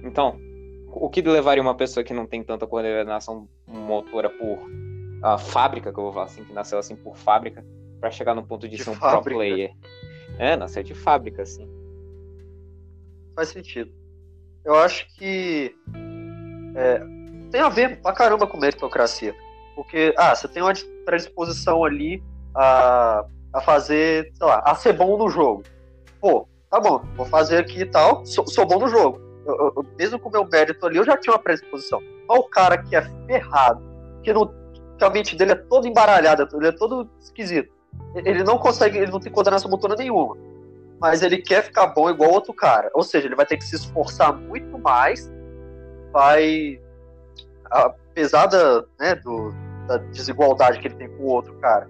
Então, 0.02 0.38
o 0.86 1.08
que 1.08 1.22
levaria 1.22 1.62
uma 1.62 1.74
pessoa 1.74 2.04
que 2.04 2.14
não 2.14 2.26
tem 2.26 2.42
tanta 2.42 2.66
coordenação 2.66 3.48
motora 3.66 4.30
por 4.30 4.58
uh, 4.58 5.38
fábrica, 5.38 5.92
que 5.92 5.98
eu 5.98 6.04
vou 6.04 6.12
falar 6.12 6.26
assim, 6.26 6.44
que 6.44 6.52
nasceu 6.52 6.78
assim 6.78 6.96
por 6.96 7.16
fábrica, 7.16 7.64
para 8.00 8.10
chegar 8.10 8.34
no 8.34 8.42
ponto 8.42 8.68
de, 8.68 8.76
de 8.76 8.84
ser 8.84 8.90
um 8.90 8.94
fábrica. 8.94 9.22
pro 9.22 9.34
player? 9.34 9.72
É, 10.38 10.56
nasceu 10.56 10.82
de 10.82 10.94
fábrica, 10.94 11.42
assim. 11.42 11.68
Faz 13.34 13.48
sentido. 13.48 13.92
Eu 14.64 14.74
acho 14.74 15.06
que 15.16 15.74
é, 16.74 17.00
tem 17.50 17.60
a 17.60 17.68
ver 17.68 18.00
pra 18.00 18.12
caramba 18.12 18.46
com 18.46 18.56
meritocracia. 18.56 19.34
Porque, 19.74 20.14
ah, 20.16 20.34
você 20.34 20.48
tem 20.48 20.62
uma 20.62 20.72
predisposição 21.04 21.84
ali 21.84 22.22
a, 22.54 23.24
a 23.52 23.60
fazer, 23.60 24.32
sei 24.34 24.46
lá, 24.46 24.62
a 24.64 24.74
ser 24.74 24.92
bom 24.92 25.16
no 25.16 25.28
jogo. 25.28 25.62
Pô, 26.20 26.48
tá 26.70 26.80
bom, 26.80 27.02
vou 27.16 27.26
fazer 27.26 27.58
aqui 27.58 27.80
e 27.82 27.86
tal, 27.86 28.24
sou, 28.26 28.46
sou 28.46 28.66
bom 28.66 28.78
no 28.78 28.88
jogo. 28.88 29.20
Eu, 29.46 29.72
eu, 29.76 29.86
mesmo 29.96 30.18
com 30.18 30.28
o 30.28 30.32
meu 30.32 30.44
mérito 30.46 30.84
ali, 30.84 30.98
eu 30.98 31.04
já 31.04 31.16
tinha 31.16 31.32
uma 31.32 31.38
predisposição. 31.38 32.02
Olha 32.28 32.40
o 32.40 32.48
cara 32.48 32.78
que 32.82 32.94
é 32.94 33.02
ferrado, 33.26 33.80
que, 34.22 34.32
não, 34.32 34.52
que 34.98 35.04
a 35.04 35.10
mente 35.10 35.36
dele 35.36 35.52
é 35.52 35.54
toda 35.54 35.88
embaralhada, 35.88 36.48
ele 36.52 36.66
é 36.66 36.72
todo 36.72 37.08
esquisito. 37.20 37.72
Ele 38.14 38.42
não 38.42 38.58
consegue, 38.58 38.98
ele 38.98 39.10
não 39.10 39.20
tem 39.20 39.32
coordenação 39.32 39.70
motora 39.70 39.94
nenhuma. 39.96 40.36
Mas 41.00 41.22
ele 41.22 41.38
quer 41.38 41.62
ficar 41.62 41.88
bom 41.88 42.10
igual 42.10 42.32
outro 42.32 42.52
cara. 42.52 42.90
Ou 42.94 43.02
seja, 43.02 43.26
ele 43.26 43.36
vai 43.36 43.46
ter 43.46 43.56
que 43.56 43.64
se 43.64 43.76
esforçar 43.76 44.34
muito 44.34 44.78
mais, 44.78 45.30
vai. 46.12 46.80
Apesar 47.70 48.46
da, 48.46 48.84
né, 48.98 49.14
do, 49.14 49.52
da 49.86 49.98
desigualdade 49.98 50.80
que 50.80 50.88
ele 50.88 50.96
tem 50.96 51.08
com 51.08 51.24
o 51.24 51.28
outro 51.28 51.54
cara, 51.58 51.88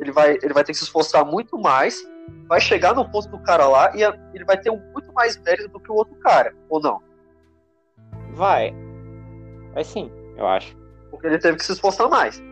ele 0.00 0.10
vai, 0.10 0.38
ele 0.42 0.54
vai 0.54 0.64
ter 0.64 0.72
que 0.72 0.78
se 0.78 0.84
esforçar 0.84 1.24
muito 1.24 1.58
mais 1.58 2.02
vai 2.48 2.60
chegar 2.60 2.94
no 2.94 3.08
ponto 3.08 3.28
do 3.28 3.38
cara 3.40 3.66
lá 3.66 3.94
e 3.94 4.02
ele 4.34 4.44
vai 4.44 4.58
ter 4.58 4.70
um 4.70 4.80
muito 4.92 5.12
mais 5.12 5.36
mérito 5.38 5.68
do 5.68 5.80
que 5.80 5.90
o 5.90 5.94
outro 5.94 6.14
cara, 6.16 6.54
ou 6.68 6.80
não? 6.80 7.02
Vai. 8.32 8.74
Vai 9.72 9.84
sim, 9.84 10.10
eu 10.36 10.46
acho. 10.46 10.76
Porque 11.10 11.26
ele 11.26 11.38
teve 11.38 11.58
que 11.58 11.64
se 11.64 11.72
esforçar 11.72 12.08
mais. 12.08 12.42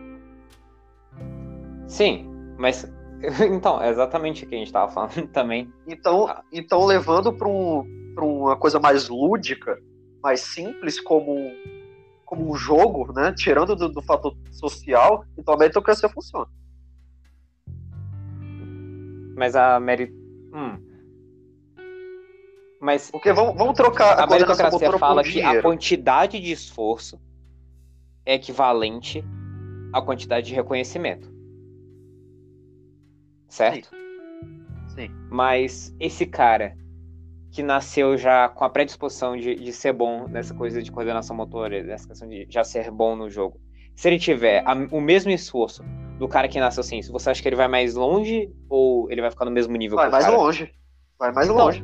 Sim, 1.87 2.29
mas 2.57 2.85
então, 3.49 3.81
é 3.81 3.89
exatamente 3.89 4.45
o 4.45 4.47
que 4.47 4.55
a 4.55 4.57
gente 4.57 4.67
estava 4.67 4.91
falando 4.91 5.27
também. 5.29 5.71
Então, 5.87 6.33
então 6.51 6.85
levando 6.85 7.33
para 7.33 7.47
um, 7.47 7.83
uma 8.19 8.55
coisa 8.55 8.79
mais 8.79 9.09
lúdica, 9.09 9.79
mais 10.21 10.41
simples, 10.41 10.99
como 10.99 11.35
um, 11.35 11.55
como 12.25 12.49
um 12.49 12.55
jogo, 12.55 13.11
né? 13.13 13.33
Tirando 13.33 13.75
do, 13.75 13.89
do 13.89 14.01
fator 14.01 14.35
social, 14.51 15.25
então 15.37 15.53
a 15.53 15.57
meritocracia 15.57 16.09
funciona. 16.09 16.47
Mas 19.35 19.55
a 19.55 19.79
Mary. 19.79 20.11
Hum. 20.53 20.79
Mas. 22.79 23.11
Porque 23.11 23.31
vamos, 23.33 23.55
vamos 23.55 23.75
trocar 23.75 24.19
a, 24.19 24.23
a 24.23 24.27
meritocracia 24.27 24.97
fala 24.97 25.23
que 25.23 25.41
a 25.41 25.61
quantidade 25.61 26.39
de 26.39 26.51
esforço 26.51 27.19
é 28.25 28.35
equivalente 28.35 29.23
à 29.93 30.01
quantidade 30.01 30.47
de 30.47 30.55
reconhecimento. 30.55 31.36
Certo? 33.47 33.89
Sim. 33.89 33.97
Sim. 34.95 35.11
Mas 35.29 35.95
esse 35.99 36.25
cara 36.25 36.75
que 37.51 37.63
nasceu 37.63 38.17
já 38.17 38.49
com 38.49 38.65
a 38.65 38.69
predisposição 38.69 39.37
de, 39.37 39.55
de 39.55 39.73
ser 39.73 39.93
bom 39.93 40.27
nessa 40.27 40.53
coisa 40.53 40.81
de 40.81 40.91
coordenação 40.91 41.35
motora, 41.35 41.81
nessa 41.83 42.07
questão 42.07 42.27
de 42.27 42.45
já 42.49 42.63
ser 42.63 42.91
bom 42.91 43.15
no 43.15 43.29
jogo, 43.29 43.59
se 43.95 44.07
ele 44.07 44.19
tiver 44.19 44.63
a, 44.65 44.73
o 44.91 45.01
mesmo 45.01 45.31
esforço 45.31 45.83
do 46.19 46.27
cara 46.27 46.47
que 46.47 46.59
nasceu 46.59 46.81
assim, 46.81 47.01
você 47.01 47.29
acha 47.29 47.41
que 47.41 47.47
ele 47.47 47.55
vai 47.55 47.67
mais 47.67 47.95
longe 47.95 48.51
ou 48.69 49.09
ele 49.09 49.21
vai 49.21 49.31
ficar 49.31 49.45
no 49.45 49.51
mesmo 49.51 49.75
nível? 49.75 49.97
Vai 49.97 50.09
mais 50.09 50.25
cara? 50.25 50.37
longe. 50.37 50.73
Vai 51.17 51.31
mais 51.31 51.47
então, 51.47 51.65
longe. 51.65 51.83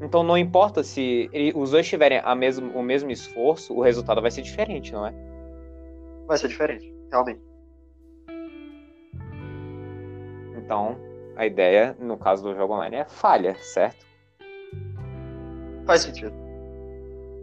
Então 0.00 0.22
não 0.22 0.38
importa 0.38 0.84
se 0.84 1.28
ele, 1.32 1.52
os 1.56 1.72
dois 1.72 1.88
tiverem 1.88 2.20
a 2.22 2.34
mesmo, 2.34 2.70
o 2.78 2.82
mesmo 2.82 3.10
esforço, 3.10 3.74
o 3.74 3.82
resultado 3.82 4.22
vai 4.22 4.30
ser 4.30 4.42
diferente, 4.42 4.92
não 4.92 5.06
é? 5.06 5.12
Vai 6.26 6.38
ser 6.38 6.48
diferente, 6.48 6.92
realmente. 7.10 7.40
Então, 10.68 10.98
a 11.34 11.46
ideia, 11.46 11.96
no 11.98 12.18
caso 12.18 12.42
do 12.42 12.54
jogo 12.54 12.74
online, 12.74 12.96
é 12.96 13.04
falha, 13.06 13.54
certo? 13.54 14.04
Faz 15.86 16.02
sentido. 16.02 16.34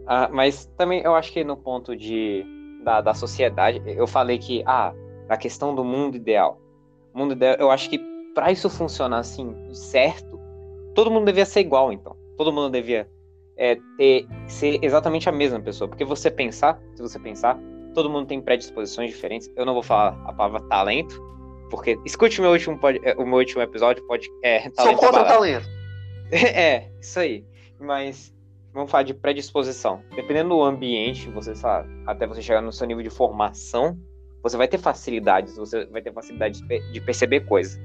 Ah, 0.06 0.28
mas 0.32 0.66
também 0.76 1.02
eu 1.02 1.12
acho 1.12 1.32
que 1.32 1.42
no 1.42 1.56
ponto 1.56 1.96
de 1.96 2.46
da, 2.84 3.00
da 3.00 3.12
sociedade, 3.14 3.82
eu 3.84 4.06
falei 4.06 4.38
que, 4.38 4.62
ah, 4.64 4.94
a 5.28 5.36
questão 5.36 5.74
do 5.74 5.82
mundo 5.82 6.16
ideal. 6.16 6.60
O 7.12 7.18
mundo 7.18 7.32
ideal, 7.32 7.56
eu 7.58 7.68
acho 7.68 7.90
que 7.90 7.98
para 8.32 8.52
isso 8.52 8.70
funcionar 8.70 9.18
assim, 9.18 9.56
certo, 9.74 10.38
todo 10.94 11.10
mundo 11.10 11.26
devia 11.26 11.44
ser 11.44 11.58
igual, 11.58 11.92
então. 11.92 12.16
Todo 12.36 12.52
mundo 12.52 12.70
devia 12.70 13.10
é, 13.56 13.76
ter, 13.96 14.28
ser 14.46 14.78
exatamente 14.84 15.28
a 15.28 15.32
mesma 15.32 15.58
pessoa. 15.58 15.88
Porque 15.88 16.04
você 16.04 16.30
pensar, 16.30 16.80
se 16.94 17.02
você 17.02 17.18
pensar, 17.18 17.58
todo 17.92 18.08
mundo 18.08 18.28
tem 18.28 18.40
predisposições 18.40 19.10
diferentes. 19.10 19.50
Eu 19.56 19.66
não 19.66 19.74
vou 19.74 19.82
falar 19.82 20.16
a 20.24 20.32
palavra 20.32 20.60
talento, 20.68 21.20
porque 21.70 21.98
escute 22.04 22.40
o 22.40 22.42
meu 22.42 22.52
último, 22.52 22.78
é, 23.02 23.14
o 23.14 23.26
meu 23.26 23.38
último 23.38 23.62
episódio, 23.62 24.06
pode. 24.06 24.28
É, 24.42 24.70
talento 24.70 25.00
Sou 25.00 25.08
contra 25.08 25.24
talento. 25.24 25.68
é, 26.30 26.90
isso 27.00 27.18
aí. 27.18 27.44
Mas 27.78 28.34
vamos 28.72 28.90
falar 28.90 29.02
de 29.02 29.14
predisposição. 29.14 30.02
Dependendo 30.14 30.50
do 30.50 30.62
ambiente, 30.62 31.28
você 31.30 31.54
sabe, 31.54 31.88
até 32.06 32.26
você 32.26 32.42
chegar 32.42 32.60
no 32.60 32.72
seu 32.72 32.86
nível 32.86 33.02
de 33.02 33.10
formação, 33.10 33.98
você 34.42 34.56
vai 34.56 34.68
ter 34.68 34.78
facilidades, 34.78 35.56
você 35.56 35.86
vai 35.86 36.02
ter 36.02 36.12
facilidade 36.12 36.60
de 36.92 37.00
perceber 37.00 37.40
coisas. 37.40 37.80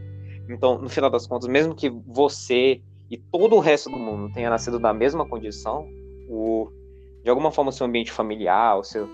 Então, 0.50 0.77
no 0.77 0.89
final 0.89 1.09
das 1.09 1.25
contas, 1.25 1.47
mesmo 1.47 1.73
que 1.73 1.89
você 1.89 2.81
e 3.09 3.17
todo 3.17 3.55
o 3.55 3.59
resto 3.59 3.89
do 3.89 3.97
mundo 3.97 4.31
tenha 4.33 4.50
nascido 4.50 4.79
da 4.79 4.93
mesma 4.93 5.27
condição, 5.27 5.88
o, 6.29 6.69
de 7.23 7.29
alguma 7.29 7.51
forma 7.51 7.69
o 7.69 7.73
seu 7.73 7.85
ambiente 7.85 8.11
familiar, 8.11 8.77
o 8.77 8.83
seu, 8.83 9.09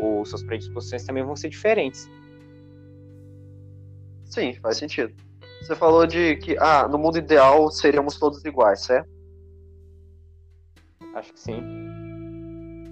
os 0.00 0.28
suas 0.28 0.42
predisposições 0.42 1.04
também 1.04 1.24
vão 1.24 1.36
ser 1.36 1.48
diferentes. 1.48 2.10
Sim, 4.26 4.54
faz 4.54 4.76
sentido. 4.76 5.14
Você 5.62 5.74
falou 5.74 6.06
de 6.06 6.36
que 6.36 6.56
ah, 6.58 6.86
no 6.86 6.98
mundo 6.98 7.18
ideal 7.18 7.70
seríamos 7.70 8.18
todos 8.18 8.44
iguais, 8.44 8.84
certo? 8.84 9.08
Acho 11.14 11.32
que 11.32 11.40
sim. 11.40 11.62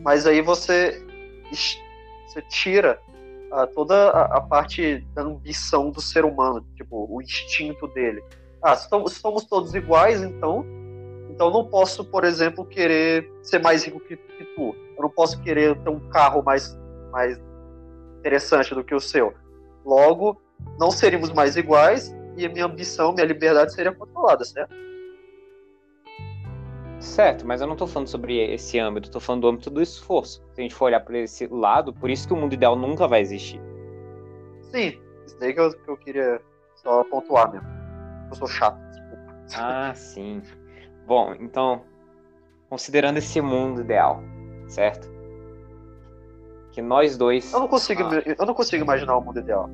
Mas 0.02 0.26
aí 0.26 0.40
você, 0.40 1.02
você 1.50 2.42
tira 2.48 2.98
a, 3.50 3.66
toda 3.66 4.10
a, 4.10 4.38
a, 4.38 4.40
parte 4.40 5.00
da 5.14 5.22
ambição 5.22 5.90
do 5.90 6.00
ser 6.00 6.24
humano, 6.24 6.66
tipo, 6.74 7.06
o 7.08 7.22
instinto 7.22 7.86
dele. 7.88 8.22
Ah, 8.62 8.76
se 8.76 8.88
somos, 8.88 9.12
somos 9.12 9.44
todos 9.44 9.74
iguais, 9.74 10.22
então, 10.22 10.64
então 11.30 11.50
não 11.50 11.66
posso, 11.66 12.04
por 12.04 12.24
exemplo, 12.24 12.64
querer 12.64 13.30
ser 13.42 13.60
mais 13.60 13.84
rico 13.84 14.00
que, 14.00 14.16
que 14.16 14.44
tu. 14.56 14.74
Eu 14.96 15.02
não 15.02 15.10
posso 15.10 15.40
querer 15.42 15.76
ter 15.82 15.90
um 15.90 16.00
carro 16.08 16.42
mais, 16.42 16.76
mais 17.12 17.38
interessante 18.18 18.74
do 18.74 18.82
que 18.82 18.94
o 18.94 19.00
seu. 19.00 19.34
Logo, 19.84 20.40
não 20.78 20.90
seríamos 20.90 21.30
mais 21.30 21.56
iguais 21.56 22.14
e 22.36 22.44
a 22.44 22.48
minha 22.48 22.66
ambição, 22.66 23.12
minha 23.12 23.26
liberdade 23.26 23.72
seria 23.74 23.92
controlada, 23.92 24.44
certo? 24.44 24.74
Certo, 26.98 27.46
mas 27.46 27.60
eu 27.60 27.66
não 27.66 27.74
estou 27.74 27.86
falando 27.86 28.08
sobre 28.08 28.38
esse 28.52 28.78
âmbito, 28.78 29.08
estou 29.08 29.20
falando 29.20 29.42
do 29.42 29.48
âmbito 29.48 29.70
do 29.70 29.82
esforço. 29.82 30.42
Se 30.52 30.60
a 30.60 30.62
gente 30.62 30.74
for 30.74 30.86
olhar 30.86 31.00
para 31.00 31.18
esse 31.18 31.46
lado, 31.46 31.92
por 31.92 32.08
isso 32.08 32.26
que 32.26 32.32
o 32.32 32.36
mundo 32.36 32.54
ideal 32.54 32.74
nunca 32.76 33.06
vai 33.06 33.20
existir. 33.20 33.60
Sim, 34.70 34.98
isso 35.26 35.38
daí 35.38 35.52
que 35.52 35.60
eu, 35.60 35.70
que 35.70 35.90
eu 35.90 35.96
queria 35.98 36.40
só 36.76 37.04
pontuar 37.04 37.52
mesmo. 37.52 37.68
Eu 38.30 38.34
sou 38.36 38.48
chato, 38.48 38.78
desculpa. 38.88 39.44
Ah, 39.56 39.94
sim. 39.94 40.42
Bom, 41.06 41.34
então, 41.38 41.82
considerando 42.70 43.18
esse 43.18 43.40
mundo 43.40 43.82
ideal, 43.82 44.22
certo? 44.66 45.12
Que 46.72 46.80
nós 46.80 47.16
dois. 47.16 47.52
Eu 47.52 47.60
não 47.60 47.68
consigo, 47.68 48.02
ah, 48.02 48.22
eu 48.24 48.46
não 48.46 48.54
consigo 48.54 48.82
imaginar 48.82 49.16
o 49.16 49.20
mundo 49.20 49.38
ideal. 49.38 49.68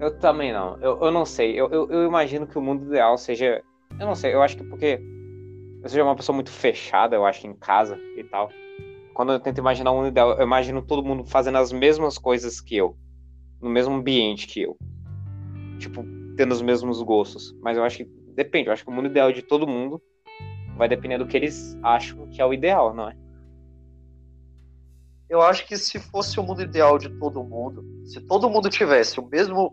Eu 0.00 0.18
também 0.18 0.50
não. 0.50 0.78
Eu, 0.80 0.98
eu 0.98 1.10
não 1.10 1.26
sei. 1.26 1.52
Eu, 1.60 1.68
eu, 1.68 1.90
eu 1.90 2.06
imagino 2.06 2.46
que 2.46 2.58
o 2.58 2.62
mundo 2.62 2.86
ideal 2.86 3.18
seja. 3.18 3.62
Eu 3.98 4.06
não 4.06 4.14
sei, 4.14 4.32
eu 4.32 4.42
acho 4.42 4.56
que 4.56 4.64
porque 4.64 4.98
eu 5.82 5.88
sou 5.88 6.02
uma 6.02 6.16
pessoa 6.16 6.34
muito 6.34 6.50
fechada, 6.50 7.14
eu 7.14 7.26
acho, 7.26 7.46
em 7.46 7.54
casa 7.54 7.98
e 8.16 8.24
tal. 8.24 8.50
Quando 9.12 9.32
eu 9.32 9.40
tento 9.40 9.58
imaginar 9.58 9.92
um 9.92 9.96
mundo 9.96 10.08
ideal, 10.08 10.32
eu 10.38 10.42
imagino 10.42 10.80
todo 10.80 11.04
mundo 11.04 11.26
fazendo 11.26 11.58
as 11.58 11.70
mesmas 11.70 12.16
coisas 12.16 12.62
que 12.62 12.76
eu. 12.76 12.96
No 13.60 13.68
mesmo 13.68 13.94
ambiente 13.94 14.46
que 14.46 14.62
eu. 14.62 14.74
Tipo, 15.78 16.02
tendo 16.34 16.52
os 16.52 16.62
mesmos 16.62 17.02
gostos. 17.02 17.54
Mas 17.60 17.76
eu 17.76 17.84
acho 17.84 17.98
que 17.98 18.04
depende. 18.34 18.68
Eu 18.68 18.72
acho 18.72 18.84
que 18.84 18.90
o 18.90 18.94
mundo 18.94 19.08
ideal 19.08 19.30
de 19.30 19.42
todo 19.42 19.66
mundo 19.66 20.00
vai 20.78 20.88
depender 20.88 21.18
do 21.18 21.26
que 21.26 21.36
eles 21.36 21.78
acham 21.82 22.26
que 22.28 22.40
é 22.40 22.46
o 22.46 22.54
ideal, 22.54 22.94
não 22.94 23.10
é? 23.10 23.16
eu 25.30 25.40
acho 25.40 25.64
que 25.64 25.76
se 25.76 26.00
fosse 26.00 26.40
o 26.40 26.42
mundo 26.42 26.60
ideal 26.60 26.98
de 26.98 27.08
todo 27.08 27.44
mundo, 27.44 27.84
se 28.04 28.20
todo 28.20 28.50
mundo 28.50 28.68
tivesse 28.68 29.20
o 29.20 29.28
mesmo 29.28 29.72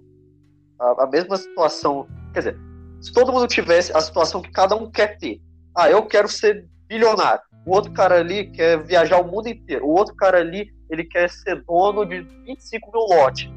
a, 0.79 1.03
a, 1.03 1.07
mesma 1.07 1.38
situação, 1.38 2.07
quer 2.34 2.39
dizer, 2.39 2.60
se 3.01 3.12
todo 3.12 3.31
mundo 3.31 3.48
tivesse 3.48 3.96
a 3.96 4.01
situação 4.01 4.41
que 4.41 4.51
cada 4.51 4.75
um 4.75 4.89
quer 4.89 5.17
ter. 5.17 5.41
Ah, 5.75 5.89
eu 5.89 6.05
quero 6.05 6.27
ser 6.27 6.65
bilionário. 6.88 7.41
O 7.65 7.72
outro 7.72 7.91
cara 7.91 8.19
ali 8.19 8.50
quer 8.51 8.81
viajar 8.84 9.19
o 9.19 9.27
mundo 9.27 9.48
inteiro. 9.50 9.86
O 9.86 9.89
outro 9.89 10.15
cara 10.15 10.39
ali, 10.39 10.74
ele 10.89 11.03
quer 11.03 11.29
ser 11.29 11.63
dono 11.63 12.05
de 12.05 12.22
25 12.46 12.91
mil 12.91 13.17
lotes. 13.17 13.50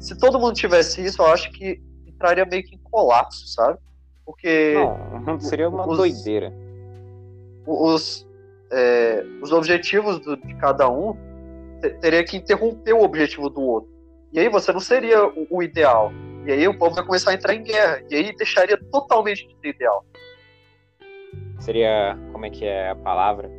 Se 0.00 0.18
todo 0.18 0.38
mundo 0.38 0.54
tivesse 0.54 1.04
isso, 1.04 1.22
eu 1.22 1.26
acho 1.26 1.50
que 1.52 1.80
entraria 2.06 2.44
meio 2.44 2.64
que 2.64 2.74
em 2.74 2.78
colapso, 2.78 3.46
sabe? 3.48 3.78
Porque. 4.24 4.74
Não, 5.24 5.38
seria 5.40 5.68
uma 5.68 5.86
os, 5.86 5.96
doideira. 5.96 6.52
Os, 7.66 8.26
é, 8.70 9.24
os 9.42 9.52
objetivos 9.52 10.18
do, 10.20 10.36
de 10.36 10.54
cada 10.56 10.88
um 10.88 11.16
teria 12.00 12.24
que 12.24 12.36
interromper 12.36 12.92
o 12.92 13.02
objetivo 13.02 13.48
do 13.48 13.60
outro. 13.60 13.90
E 14.32 14.38
aí 14.38 14.48
você 14.48 14.72
não 14.72 14.80
seria 14.80 15.26
o, 15.26 15.46
o, 15.50 15.62
ideal. 15.62 16.12
E 16.46 16.52
aí 16.52 16.68
o 16.68 16.78
povo 16.78 16.94
vai 16.94 17.04
começar 17.04 17.30
a 17.32 17.34
entrar 17.34 17.54
em 17.54 17.62
guerra. 17.62 18.02
E 18.10 18.14
aí 18.14 18.36
deixaria 18.36 18.78
totalmente 18.90 19.46
de 19.46 19.56
ser 19.60 19.68
ideal. 19.68 20.04
Seria. 21.60 22.18
Como 22.32 22.46
é 22.46 22.50
que 22.50 22.64
é 22.64 22.90
a 22.90 22.96
palavra? 22.96 23.50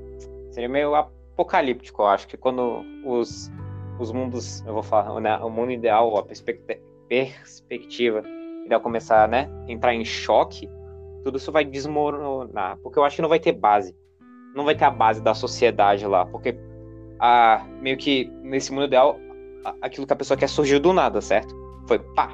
Seria 0.52 0.70
meio 0.70 0.96
apocalíptico, 0.96 2.02
eu 2.02 2.08
acho 2.08 2.28
que 2.28 2.38
quando 2.38 2.84
os, 3.06 3.52
os 4.00 4.12
mundos. 4.12 4.64
Eu 4.66 4.74
vou 4.74 4.84
falar, 4.84 5.20
né, 5.20 5.38
o 5.38 5.50
mundo 5.50 5.72
ideal, 5.72 6.18
a 6.18 6.24
perspectiva, 6.24 6.82
perspectiva 7.08 8.24
começar, 8.78 9.28
né? 9.28 9.50
Entrar 9.68 9.96
em 9.96 10.06
choque, 10.06 10.70
tudo 11.24 11.38
isso 11.38 11.52
vai 11.52 11.66
desmoronar. 11.66 12.78
Porque 12.84 13.00
eu 13.00 13.04
acho 13.04 13.16
que 13.16 13.22
não 13.22 13.30
vai 13.30 13.40
ter 13.40 13.54
base. 13.54 13.96
Não 14.54 14.66
vai 14.66 14.76
ter 14.76 14.86
a 14.86 14.92
base 14.92 15.24
da 15.24 15.34
sociedade 15.34 16.06
lá. 16.06 16.26
Porque 16.26 16.56
a, 17.20 17.66
meio 17.82 17.98
que 17.98 18.32
nesse 18.44 18.72
mundo 18.72 18.86
ideal, 18.86 19.18
aquilo 19.82 20.06
que 20.06 20.14
a 20.14 20.16
pessoa 20.16 20.38
quer 20.38 20.48
surgiu 20.48 20.80
do 20.80 20.94
nada, 20.94 21.22
certo? 21.22 21.56
Foi 21.88 21.98
pá. 21.98 22.30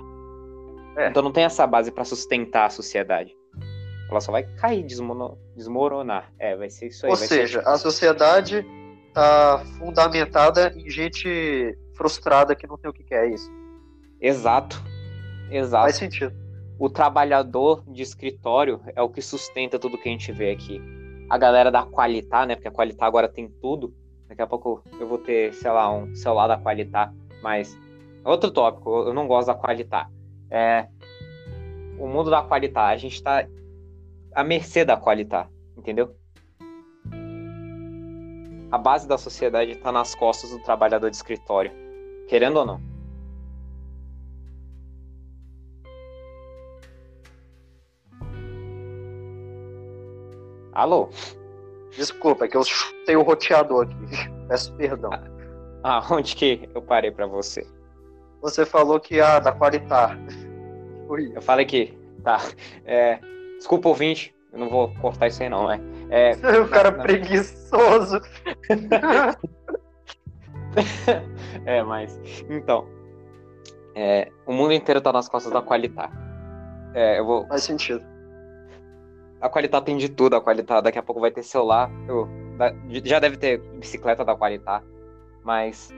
É. 0.95 1.09
Então 1.09 1.21
não 1.21 1.31
tem 1.31 1.43
essa 1.43 1.65
base 1.67 1.91
para 1.91 2.05
sustentar 2.05 2.65
a 2.65 2.69
sociedade. 2.69 3.35
Ela 4.09 4.21
só 4.21 4.31
vai 4.31 4.43
cair, 4.43 4.83
desmoronar. 4.83 6.31
É, 6.37 6.55
vai 6.55 6.69
ser 6.69 6.87
isso 6.87 7.05
aí. 7.05 7.09
Ou 7.09 7.15
seja, 7.15 7.61
a 7.61 7.77
sociedade 7.77 8.65
tá 9.13 9.63
fundamentada 9.79 10.73
em 10.75 10.89
gente 10.89 11.77
frustrada 11.95 12.55
que 12.55 12.67
não 12.67 12.77
tem 12.77 12.89
o 12.89 12.93
que 12.93 13.03
quer, 13.03 13.25
é 13.25 13.33
isso. 13.33 13.49
Exato. 14.21 14.81
Exato. 15.49 15.83
Faz 15.83 15.95
sentido. 15.95 16.33
O 16.77 16.89
trabalhador 16.89 17.83
de 17.87 18.01
escritório 18.01 18.81
é 18.95 19.01
o 19.01 19.09
que 19.09 19.21
sustenta 19.21 19.79
tudo 19.79 19.97
que 19.97 20.09
a 20.09 20.11
gente 20.11 20.31
vê 20.31 20.51
aqui. 20.51 20.81
A 21.29 21.37
galera 21.37 21.71
da 21.71 21.85
Qualitá, 21.85 22.45
né? 22.45 22.55
Porque 22.55 22.67
a 22.67 22.71
Qualitá 22.71 23.05
agora 23.05 23.29
tem 23.29 23.49
tudo. 23.61 23.93
Daqui 24.27 24.41
a 24.41 24.47
pouco 24.47 24.83
eu 24.99 25.07
vou 25.07 25.17
ter, 25.17 25.53
sei 25.53 25.71
lá, 25.71 25.91
um 25.91 26.13
celular 26.13 26.47
da 26.47 26.57
Qualitá. 26.57 27.13
Mas 27.41 27.77
outro 28.23 28.51
tópico, 28.51 29.07
eu 29.07 29.13
não 29.13 29.27
gosto 29.27 29.47
da 29.47 29.55
Qualitá. 29.55 30.09
É, 30.49 30.87
o 31.97 32.07
mundo 32.07 32.29
da 32.29 32.43
Qualitá, 32.43 32.87
a 32.87 32.97
gente 32.97 33.21
tá 33.21 33.47
à 34.33 34.43
mercê 34.43 34.83
da 34.85 34.97
Qualitá, 34.97 35.47
entendeu? 35.77 36.15
A 38.71 38.77
base 38.77 39.07
da 39.07 39.17
sociedade 39.17 39.71
está 39.71 39.91
nas 39.91 40.13
costas 40.15 40.51
do 40.51 40.59
trabalhador 40.59 41.09
de 41.09 41.15
escritório, 41.15 41.71
querendo 42.27 42.57
ou 42.57 42.65
não. 42.65 42.95
Alô? 50.73 51.09
Desculpa, 51.95 52.43
é 52.43 52.47
que 52.49 52.57
eu 52.57 52.63
chutei 52.65 53.15
o 53.15 53.21
roteador 53.21 53.85
aqui. 53.85 54.29
Peço 54.49 54.75
perdão. 54.75 55.09
Ah, 55.81 56.05
onde 56.11 56.35
que 56.35 56.69
eu 56.75 56.81
parei 56.81 57.11
para 57.11 57.25
você? 57.25 57.65
Você 58.45 58.63
falou 58.63 58.99
que 58.99 59.19
ah, 59.19 59.39
da 59.39 59.51
qualidade. 59.51 60.21
Eu 61.33 61.41
falei 61.41 61.65
que 61.65 61.97
tá. 62.23 62.39
É, 62.85 63.17
desculpa, 63.57 63.89
ouvinte. 63.89 64.35
Eu 64.53 64.59
não 64.59 64.69
vou 64.69 64.93
cortar 65.01 65.25
isso 65.27 65.41
aí, 65.41 65.49
não, 65.49 65.67
né? 65.67 65.81
É, 66.09 66.33
o 66.61 66.69
cara 66.69 66.91
na, 66.91 67.01
preguiçoso. 67.01 68.21
é, 71.65 71.81
mas. 71.83 72.19
Então. 72.49 72.87
É, 73.95 74.31
o 74.45 74.53
mundo 74.53 74.73
inteiro 74.73 75.01
tá 75.01 75.11
nas 75.11 75.27
costas 75.27 75.51
da 75.51 75.63
qualidade. 75.63 76.13
É, 76.93 77.17
eu 77.19 77.25
vou. 77.25 77.47
Faz 77.47 77.63
sentido 77.63 78.05
a 79.41 79.49
qualidade 79.49 79.85
tem 79.85 79.97
de 79.97 80.09
tudo, 80.09 80.35
a 80.35 80.41
qualidade 80.41 80.83
daqui 80.83 80.97
a 80.97 81.03
pouco 81.03 81.21
vai 81.21 81.29
ter 81.29 81.43
celular, 81.43 81.91
eu, 82.07 82.27
já 83.03 83.19
deve 83.19 83.37
ter 83.37 83.59
bicicleta 83.75 84.25
da 84.25 84.35
qualidade, 84.35 84.83
mas 85.43 85.93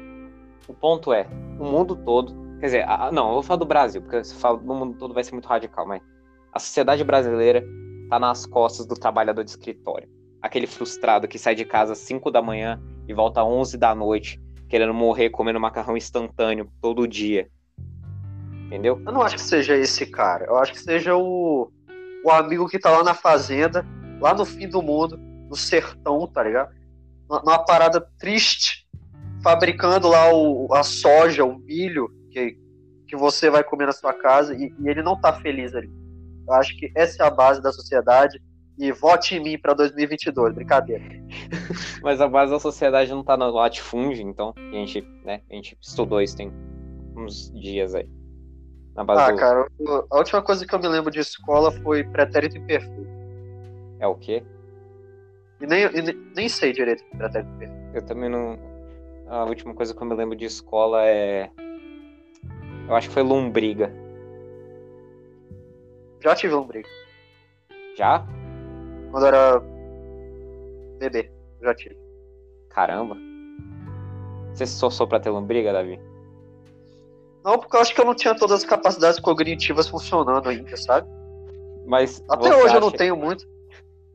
o 0.68 0.74
ponto 0.74 1.14
é, 1.14 1.26
o 1.60 1.64
mundo 1.64 1.96
todo, 1.96 2.34
quer 2.60 2.66
dizer, 2.66 2.90
a, 2.90 3.12
não, 3.12 3.28
eu 3.28 3.34
vou 3.36 3.44
falar 3.44 3.60
do 3.60 3.66
Brasil, 3.66 4.02
porque 4.02 4.24
se 4.24 4.36
falo 4.36 4.62
no 4.62 4.76
mundo 4.76 4.98
todo 4.98 5.14
vai 5.14 5.24
ser 5.24 5.34
muito 5.34 5.48
radical, 5.48 5.88
mas 5.88 6.02
a 6.54 6.60
sociedade 6.60 7.04
brasileira 7.04 7.64
tá 8.10 8.20
nas 8.20 8.46
costas 8.46 8.86
do 8.86 8.96
trabalhador 8.96 9.44
de 9.44 9.52
escritório. 9.52 10.10
Aquele 10.42 10.68
frustrado 10.68 11.28
que 11.28 11.38
sai 11.38 11.56
de 11.56 11.66
casa 11.66 11.94
às 11.94 12.00
5 12.00 12.32
da 12.32 12.42
manhã 12.42 12.82
e 13.08 13.14
volta 13.14 13.42
às 13.42 13.48
11 13.48 13.78
da 13.78 13.94
noite, 13.94 14.42
querendo 14.70 14.94
morrer 14.94 15.30
comendo 15.30 15.60
macarrão 15.60 15.98
instantâneo 15.98 16.72
todo 16.82 17.08
dia. 17.08 17.50
Entendeu? 18.68 19.02
Eu 19.06 19.12
não 19.12 19.22
acho 19.22 19.36
que 19.36 19.42
seja 19.42 19.76
esse 19.76 20.06
cara. 20.06 20.46
Eu 20.46 20.58
acho 20.58 20.74
que 20.74 20.80
seja 20.80 21.16
o 21.16 21.72
o 22.24 22.32
amigo 22.32 22.68
que 22.68 22.80
tá 22.80 22.90
lá 22.90 23.04
na 23.04 23.14
fazenda, 23.14 23.86
lá 24.20 24.34
no 24.34 24.46
fim 24.46 24.68
do 24.68 24.82
mundo, 24.82 25.18
no 25.18 25.56
sertão, 25.56 26.28
tá 26.28 26.44
ligado? 26.44 26.76
Numa 27.30 27.60
parada 27.60 28.02
triste, 28.20 28.87
fabricando 29.44 30.08
lá 30.08 30.34
o, 30.34 30.74
a 30.74 30.84
soja, 30.84 31.44
o 31.46 31.58
milho 31.60 32.10
que, 32.32 32.58
que 33.08 33.16
você 33.16 33.50
vai 33.50 33.64
comer 33.64 33.86
na 33.86 33.94
sua 33.94 34.14
casa 34.14 34.56
e, 34.56 34.74
e 34.80 34.90
ele 34.90 35.02
não 35.02 35.20
tá 35.20 35.34
feliz 35.34 35.74
ali. 35.76 35.90
Eu 36.48 36.54
acho 36.54 36.78
que 36.78 36.92
essa 36.96 37.24
é 37.24 37.28
a 37.28 37.30
base 37.30 37.62
da 37.62 37.72
sociedade 37.72 38.42
e 38.78 38.92
vote 38.92 39.36
em 39.36 39.44
mim 39.44 39.58
para 39.58 39.74
2022, 39.74 40.54
brincadeira. 40.54 41.04
Mas 42.02 42.22
a 42.22 42.28
base 42.28 42.52
da 42.52 42.60
sociedade 42.60 43.12
não 43.12 43.24
tá 43.24 43.36
no 43.36 43.50
latifúndio, 43.50 44.22
então 44.22 44.54
a 44.56 44.76
gente, 44.76 45.02
né, 45.26 45.42
a 45.50 45.56
gente 45.56 45.78
estudou 45.82 46.22
isso 46.22 46.38
tem 46.38 46.52
uns 47.16 47.52
dias 47.52 47.96
aí. 47.96 48.08
Na 48.96 49.04
base 49.04 49.22
ah, 49.22 49.32
do... 49.32 49.38
cara, 49.38 49.68
a 50.12 50.18
última 50.18 50.42
coisa 50.42 50.66
que 50.66 50.74
eu 50.74 50.80
me 50.80 50.88
lembro 50.88 51.12
de 51.12 51.20
escola 51.20 51.72
foi 51.72 52.04
pretérito 52.04 52.58
imperfeito. 52.58 53.08
É 54.00 54.08
o 54.08 54.16
quê? 54.16 54.44
E 55.60 55.66
nem, 55.66 55.86
e 55.86 56.14
nem 56.36 56.48
sei 56.48 56.72
direito 56.72 57.04
o 57.14 57.18
pretérito 57.18 57.52
imperfeito. 57.52 57.96
Eu 57.96 58.06
também 58.06 58.30
não. 58.30 58.60
A 59.30 59.44
última 59.44 59.74
coisa 59.74 59.94
que 59.94 60.02
eu 60.02 60.08
me 60.08 60.16
lembro 60.16 60.36
de 60.36 60.46
escola 60.46 61.06
é. 61.06 61.50
Eu 62.88 62.96
acho 62.96 63.10
que 63.10 63.14
foi 63.14 63.24
lombriga. 63.24 63.92
Já 66.24 66.36
tive 66.36 66.54
lombriga. 66.54 66.88
Já? 67.98 68.26
Quando 69.12 69.26
era 69.26 69.62
bebê, 70.98 71.30
já 71.62 71.76
tive. 71.76 71.98
Caramba. 72.70 73.18
Você 74.54 74.66
se 74.66 74.74
esforçou 74.74 75.08
pra 75.08 75.20
ter 75.20 75.30
lombriga, 75.30 75.74
Davi? 75.74 76.00
Não, 77.44 77.58
porque 77.58 77.76
eu 77.76 77.82
acho 77.82 77.94
que 77.94 78.02
eu 78.02 78.06
não 78.06 78.16
tinha 78.16 78.36
todas 78.36 78.62
as 78.62 78.66
capacidades 78.66 79.20
cognitivas 79.20 79.88
funcionando 79.88 80.50
ainda, 80.50 80.76
sabe? 80.78 81.08
Mas 81.86 82.24
Até 82.30 82.50
hoje 82.50 82.68
acha... 82.68 82.76
eu 82.76 82.82
não 82.82 82.92
tenho 82.92 83.16
muito. 83.16 83.48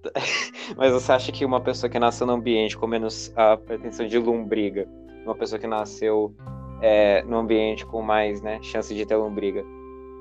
Mas 0.76 0.92
você 0.92 1.12
acha 1.12 1.32
que 1.32 1.44
uma 1.44 1.60
pessoa 1.60 1.88
que 1.88 1.98
nasceu 1.98 2.26
num 2.26 2.34
ambiente 2.34 2.76
com 2.76 2.86
menos 2.86 3.32
a 3.36 3.56
pretensão 3.56 4.06
de 4.06 4.18
lombriga, 4.18 4.88
uma 5.24 5.34
pessoa 5.34 5.58
que 5.58 5.66
nasceu 5.66 6.34
é, 6.80 7.22
num 7.22 7.38
ambiente 7.38 7.86
com 7.86 8.02
mais 8.02 8.40
né, 8.42 8.58
chance 8.62 8.94
de 8.94 9.06
ter 9.06 9.16
lombriga, 9.16 9.64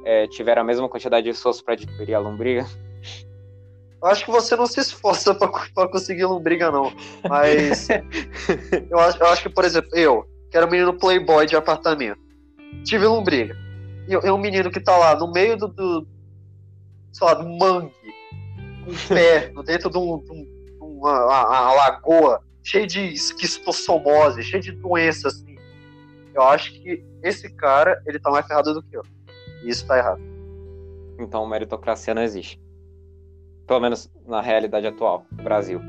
é, 0.05 0.27
tiver 0.27 0.57
a 0.57 0.63
mesma 0.63 0.87
quantidade 0.87 1.23
de 1.23 1.29
esforço 1.29 1.63
para 1.63 1.73
adquirir 1.73 2.13
a 2.13 2.19
lombriga? 2.19 2.65
Eu 4.01 4.07
acho 4.07 4.25
que 4.25 4.31
você 4.31 4.55
não 4.55 4.65
se 4.65 4.79
esforça 4.79 5.35
para 5.35 5.87
conseguir 5.87 6.25
lombriga, 6.25 6.71
não. 6.71 6.91
Mas 7.29 7.87
eu 8.89 8.99
acho, 8.99 9.17
eu 9.21 9.27
acho 9.27 9.43
que, 9.43 9.49
por 9.49 9.63
exemplo, 9.63 9.89
eu, 9.95 10.25
que 10.49 10.57
era 10.57 10.65
um 10.65 10.69
menino 10.69 10.97
playboy 10.97 11.45
de 11.45 11.55
apartamento, 11.55 12.19
tive 12.83 13.05
lombriga. 13.05 13.55
E 14.07 14.15
é 14.15 14.33
um 14.33 14.39
menino 14.39 14.71
que 14.71 14.79
tá 14.79 14.97
lá 14.97 15.15
no 15.15 15.31
meio 15.31 15.55
do, 15.55 15.67
do 15.67 16.07
sei 17.13 17.27
lá, 17.27 17.33
do 17.35 17.47
mangue, 17.47 17.93
com 18.83 18.91
um 18.91 19.07
pé 19.07 19.51
dentro 19.65 19.89
de, 19.89 19.97
um, 19.97 20.17
de 20.19 20.31
uma, 20.79 21.25
uma, 21.25 21.47
uma, 21.47 21.73
lagoa, 21.73 22.41
cheio 22.63 22.87
de 22.87 23.13
esquistossomose, 23.13 24.43
cheio 24.43 24.61
de 24.61 24.71
doenças, 24.71 25.35
assim. 25.35 25.55
Eu 26.33 26.43
acho 26.43 26.71
que 26.73 27.03
esse 27.23 27.53
cara, 27.55 28.01
ele 28.05 28.19
tá 28.19 28.29
mais 28.29 28.45
ferrado 28.47 28.73
do 28.73 28.83
que 28.83 28.95
eu. 28.95 29.03
E 29.63 29.69
isso 29.69 29.85
tá 29.85 29.97
errado. 29.97 30.21
Então, 31.19 31.45
meritocracia 31.47 32.13
não 32.13 32.23
existe. 32.23 32.59
Pelo 33.67 33.79
menos 33.79 34.11
na 34.25 34.41
realidade 34.41 34.87
atual, 34.87 35.25
no 35.31 35.43
Brasil. 35.43 35.81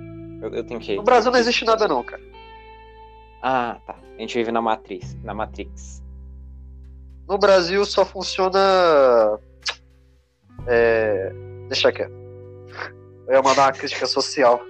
Eu, 0.43 0.51
eu 0.55 0.65
tenho 0.65 0.81
que. 0.81 0.97
No 0.97 1.03
Brasil 1.03 1.31
não 1.31 1.39
existe 1.39 1.65
nada, 1.65 1.87
não, 1.87 2.03
cara. 2.03 2.23
Ah, 3.43 3.81
tá. 3.87 3.97
A 4.17 4.21
gente 4.21 4.35
vive 4.35 4.53
na 4.53 4.61
matriz, 4.61 5.17
na 5.23 5.35
Matrix. 5.35 6.03
No 7.29 7.39
Brasil 7.39 7.85
só 7.85 8.05
funciona. 8.05 9.39
É... 10.67 11.33
Deixa 11.69 11.91
quieto. 11.91 12.13
Eu 13.27 13.35
ia 13.35 13.43
mandar 13.43 13.67
uma 13.67 13.73
crítica 13.73 14.07
social. 14.07 14.61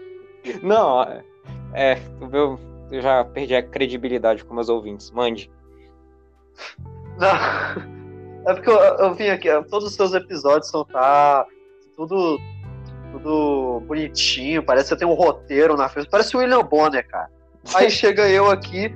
Não, 0.62 1.23
é. 1.75 1.99
O 2.21 2.27
meu, 2.27 2.59
eu 2.91 3.01
já 3.01 3.25
perdi 3.25 3.55
a 3.55 3.63
credibilidade 3.63 4.45
com 4.45 4.55
meus 4.55 4.69
ouvintes. 4.69 5.11
Mande. 5.11 5.51
Não. 7.19 7.93
É 8.47 8.55
porque 8.55 8.71
eu, 8.71 8.77
eu 8.77 9.15
vim 9.15 9.29
aqui, 9.29 9.49
todos 9.71 9.89
os 9.89 9.95
seus 9.95 10.13
episódios 10.15 10.69
são 10.69 10.85
tá 10.85 11.47
tudo, 11.97 12.39
tudo 13.13 13.81
bonitinho, 13.87 14.65
parece 14.65 14.89
que 14.89 14.89
você 14.95 14.99
tem 14.99 15.09
um 15.09 15.15
roteiro 15.15 15.77
na 15.77 15.89
frente. 15.89 16.09
Parece 16.11 16.37
o 16.37 16.41
William 16.41 16.63
Bonner, 16.65 17.07
cara. 17.07 17.31
Aí 17.75 17.89
chega 17.91 18.29
eu 18.29 18.51
aqui, 18.51 18.93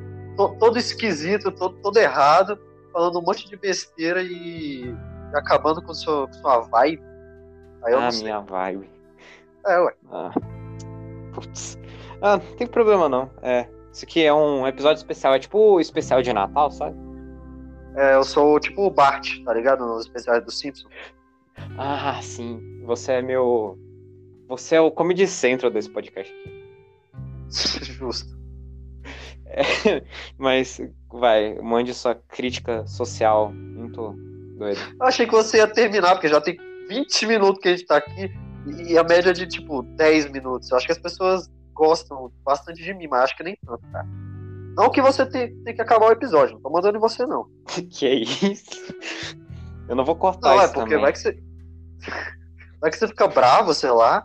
todo 0.58 0.78
esquisito, 0.78 1.52
todo, 1.52 1.76
todo 1.76 1.96
errado, 1.96 2.58
falando 2.92 3.20
um 3.20 3.22
monte 3.22 3.48
de 3.48 3.56
besteira 3.56 4.20
e 4.22 4.92
acabando 5.32 5.80
com, 5.80 5.94
sua, 5.94 6.26
com 6.26 6.32
sua 6.34 6.60
vibe. 6.62 7.02
Aí 7.84 7.92
eu 7.92 8.00
ah, 8.00 8.08
minha 8.10 8.40
vibe. 8.40 8.90
É, 9.64 9.78
ué. 9.78 9.94
Ah. 10.10 10.32
Putz. 11.32 11.78
Ah, 12.20 12.36
não 12.36 12.56
tem 12.56 12.66
problema 12.66 13.08
não. 13.08 13.30
É. 13.42 13.68
Isso 13.92 14.04
aqui 14.04 14.22
é 14.22 14.32
um 14.32 14.66
episódio 14.66 14.98
especial, 14.98 15.34
é 15.34 15.38
tipo 15.38 15.58
o 15.58 15.80
especial 15.80 16.20
de 16.20 16.32
Natal, 16.32 16.70
sabe? 16.70 16.96
É, 17.96 18.14
eu 18.14 18.24
sou 18.24 18.60
tipo 18.60 18.82
o 18.82 18.90
Bart, 18.90 19.42
tá 19.42 19.54
ligado? 19.54 19.86
Nos 19.86 20.04
especiais 20.04 20.44
do 20.44 20.50
Simpsons. 20.50 20.92
Ah, 21.78 22.20
sim. 22.22 22.82
Você 22.84 23.12
é 23.12 23.22
meu. 23.22 23.78
Você 24.48 24.76
é 24.76 24.80
o 24.80 24.90
comedy 24.90 25.26
central 25.26 25.70
desse 25.70 25.88
podcast 25.88 26.32
aqui. 26.32 27.84
Justo. 27.92 28.36
É, 29.46 30.02
mas, 30.36 30.80
vai, 31.10 31.54
mande 31.62 31.94
sua 31.94 32.14
crítica 32.14 32.86
social 32.86 33.50
muito 33.52 34.14
doida. 34.58 34.80
Eu 35.00 35.06
achei 35.06 35.26
que 35.26 35.32
você 35.32 35.58
ia 35.58 35.66
terminar, 35.66 36.12
porque 36.12 36.28
já 36.28 36.40
tem 36.40 36.58
20 36.88 37.26
minutos 37.26 37.62
que 37.62 37.68
a 37.68 37.70
gente 37.70 37.86
tá 37.86 37.96
aqui 37.96 38.30
e 38.86 38.98
a 38.98 39.04
média 39.04 39.30
é 39.30 39.32
de, 39.32 39.46
tipo, 39.46 39.82
10 39.82 40.32
minutos. 40.32 40.70
Eu 40.70 40.76
acho 40.76 40.86
que 40.86 40.92
as 40.92 40.98
pessoas 40.98 41.50
gostam 41.76 42.32
bastante 42.42 42.82
de 42.82 42.94
mim, 42.94 43.06
mas 43.06 43.24
acho 43.24 43.36
que 43.36 43.44
nem 43.44 43.56
tanto, 43.64 43.86
cara. 43.92 44.06
Não 44.76 44.90
que 44.90 45.00
você 45.00 45.24
tem, 45.24 45.54
tem 45.62 45.74
que 45.74 45.82
acabar 45.82 46.08
o 46.08 46.12
episódio, 46.12 46.54
não 46.54 46.62
tô 46.62 46.70
mandando 46.70 46.96
em 46.96 47.00
você, 47.00 47.24
não. 47.26 47.46
que 47.90 48.06
é 48.06 48.14
isso? 48.14 48.94
Eu 49.88 49.94
não 49.94 50.04
vou 50.04 50.16
cortar 50.16 50.54
não, 50.54 50.60
é 50.60 50.64
isso. 50.64 50.74
Não, 50.74 50.82
é 50.82 50.84
porque 50.84 50.94
também. 50.94 51.02
vai 51.02 51.12
que 51.12 51.18
você. 51.18 51.38
Vai 52.78 52.90
que 52.90 52.98
você 52.98 53.08
fica 53.08 53.26
bravo, 53.26 53.72
sei 53.72 53.90
lá. 53.90 54.22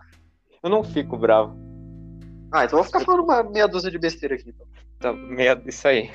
Eu 0.62 0.70
não 0.70 0.84
fico 0.84 1.18
bravo. 1.18 1.56
Ah, 2.52 2.66
então 2.66 2.78
eu 2.78 2.84
vou 2.84 2.92
ficar 2.92 3.00
falando 3.00 3.24
uma 3.24 3.42
meia 3.44 3.66
dúzia 3.66 3.90
de 3.90 3.98
besteira 3.98 4.36
aqui, 4.36 4.50
então. 4.50 4.68
Tá, 5.00 5.14
meia... 5.14 5.60
Isso 5.66 5.88
aí. 5.88 6.12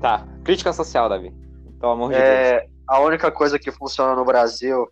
Tá. 0.00 0.26
Crítica 0.42 0.72
social, 0.72 1.08
Davi. 1.08 1.32
Pelo 1.78 1.92
amor 1.92 2.10
de 2.10 2.16
é, 2.16 2.58
Deus. 2.58 2.72
A 2.88 2.98
única 2.98 3.30
coisa 3.30 3.56
que 3.56 3.70
funciona 3.70 4.16
no 4.16 4.24
Brasil 4.24 4.88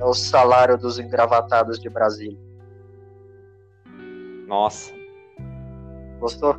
é 0.00 0.04
o 0.04 0.14
salário 0.14 0.78
dos 0.78 0.98
engravatados 0.98 1.78
de 1.78 1.90
Brasília. 1.90 2.38
Nossa. 4.46 5.01
Gostou? 6.22 6.56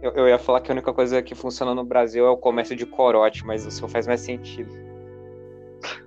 Eu, 0.00 0.12
eu, 0.12 0.28
ia 0.28 0.38
falar 0.38 0.62
que 0.62 0.70
a 0.70 0.74
única 0.74 0.94
coisa 0.94 1.20
que 1.20 1.34
funciona 1.34 1.74
no 1.74 1.84
Brasil 1.84 2.24
é 2.24 2.30
o 2.30 2.38
comércio 2.38 2.74
de 2.74 2.86
corote, 2.86 3.44
mas 3.44 3.66
o 3.66 3.70
seu 3.70 3.86
faz 3.86 4.06
mais 4.06 4.22
sentido. 4.22 4.72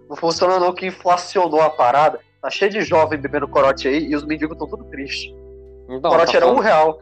Não 0.09 0.15
funciona 0.15 0.59
não, 0.59 0.73
que 0.73 0.87
inflacionou 0.87 1.61
a 1.61 1.69
parada. 1.69 2.19
Tá 2.41 2.49
cheio 2.49 2.71
de 2.71 2.81
jovem 2.81 3.19
bebendo 3.19 3.47
corote 3.47 3.87
aí 3.87 4.07
e 4.07 4.15
os 4.15 4.25
mendigos 4.25 4.55
estão 4.55 4.67
tudo 4.67 4.83
tristes. 4.85 5.31
Então, 5.87 6.09
corote 6.09 6.31
tá 6.31 6.37
era 6.37 6.47
falando... 6.47 6.59
um 6.59 6.63
real. 6.63 7.01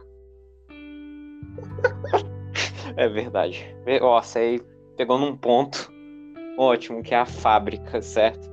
é 2.96 3.08
verdade. 3.08 3.74
Nossa, 4.00 4.40
aí 4.40 4.60
pegou 4.98 5.18
num 5.18 5.34
ponto 5.34 5.90
ótimo, 6.58 7.02
que 7.02 7.14
é 7.14 7.18
a 7.18 7.26
fábrica, 7.26 8.02
certo? 8.02 8.50